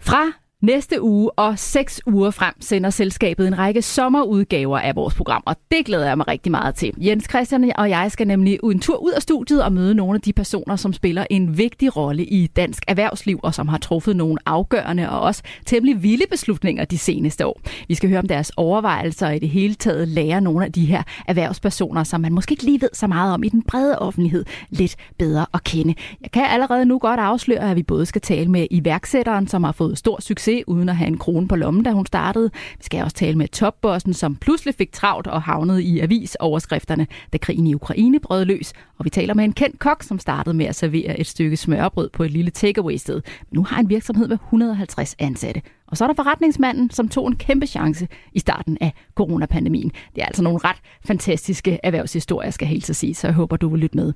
[0.00, 5.42] Fra Næste uge og seks uger frem sender selskabet en række sommerudgaver af vores program,
[5.46, 6.94] og det glæder jeg mig rigtig meget til.
[6.98, 10.20] Jens Christian og jeg skal nemlig en tur ud af studiet og møde nogle af
[10.20, 14.38] de personer, som spiller en vigtig rolle i dansk erhvervsliv, og som har truffet nogle
[14.46, 17.60] afgørende og også temmelig vilde beslutninger de seneste år.
[17.88, 20.84] Vi skal høre om deres overvejelser og i det hele taget lære nogle af de
[20.84, 24.44] her erhvervspersoner, som man måske ikke lige ved så meget om i den brede offentlighed,
[24.70, 25.94] lidt bedre at kende.
[26.22, 29.72] Jeg kan allerede nu godt afsløre, at vi både skal tale med iværksætteren, som har
[29.72, 32.50] fået stor succes succes uden at have en krone på lommen, da hun startede.
[32.78, 37.38] Vi skal også tale med topbossen, som pludselig fik travlt og havnede i avisoverskrifterne, da
[37.38, 38.72] krigen i Ukraine brød løs.
[38.98, 42.10] Og vi taler med en kendt kok, som startede med at servere et stykke smørbrød
[42.10, 43.14] på et lille takeaway-sted.
[43.50, 45.62] Men nu har en virksomhed med 150 ansatte.
[45.92, 49.92] Og så er der forretningsmanden, som tog en kæmpe chance i starten af coronapandemien.
[50.14, 53.56] Det er altså nogle ret fantastiske erhvervshistorier, skal jeg helt så sige, så jeg håber,
[53.56, 54.12] du vil lytte med.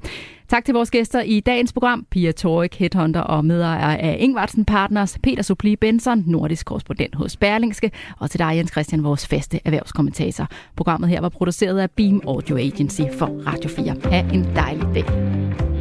[0.49, 5.18] Tak til vores gæster i dagens program, Pia Torik, headhunter og medejer af Ingvartsen Partners,
[5.22, 10.49] Peter Supli Benson, nordisk korrespondent hos Berlingske, og til dig, Jens Christian, vores faste erhvervskommentator.
[10.77, 13.97] Programmet her var produceret af Beam Audio Agency for Radio 4.
[14.11, 15.76] Ha' en dejlig dag.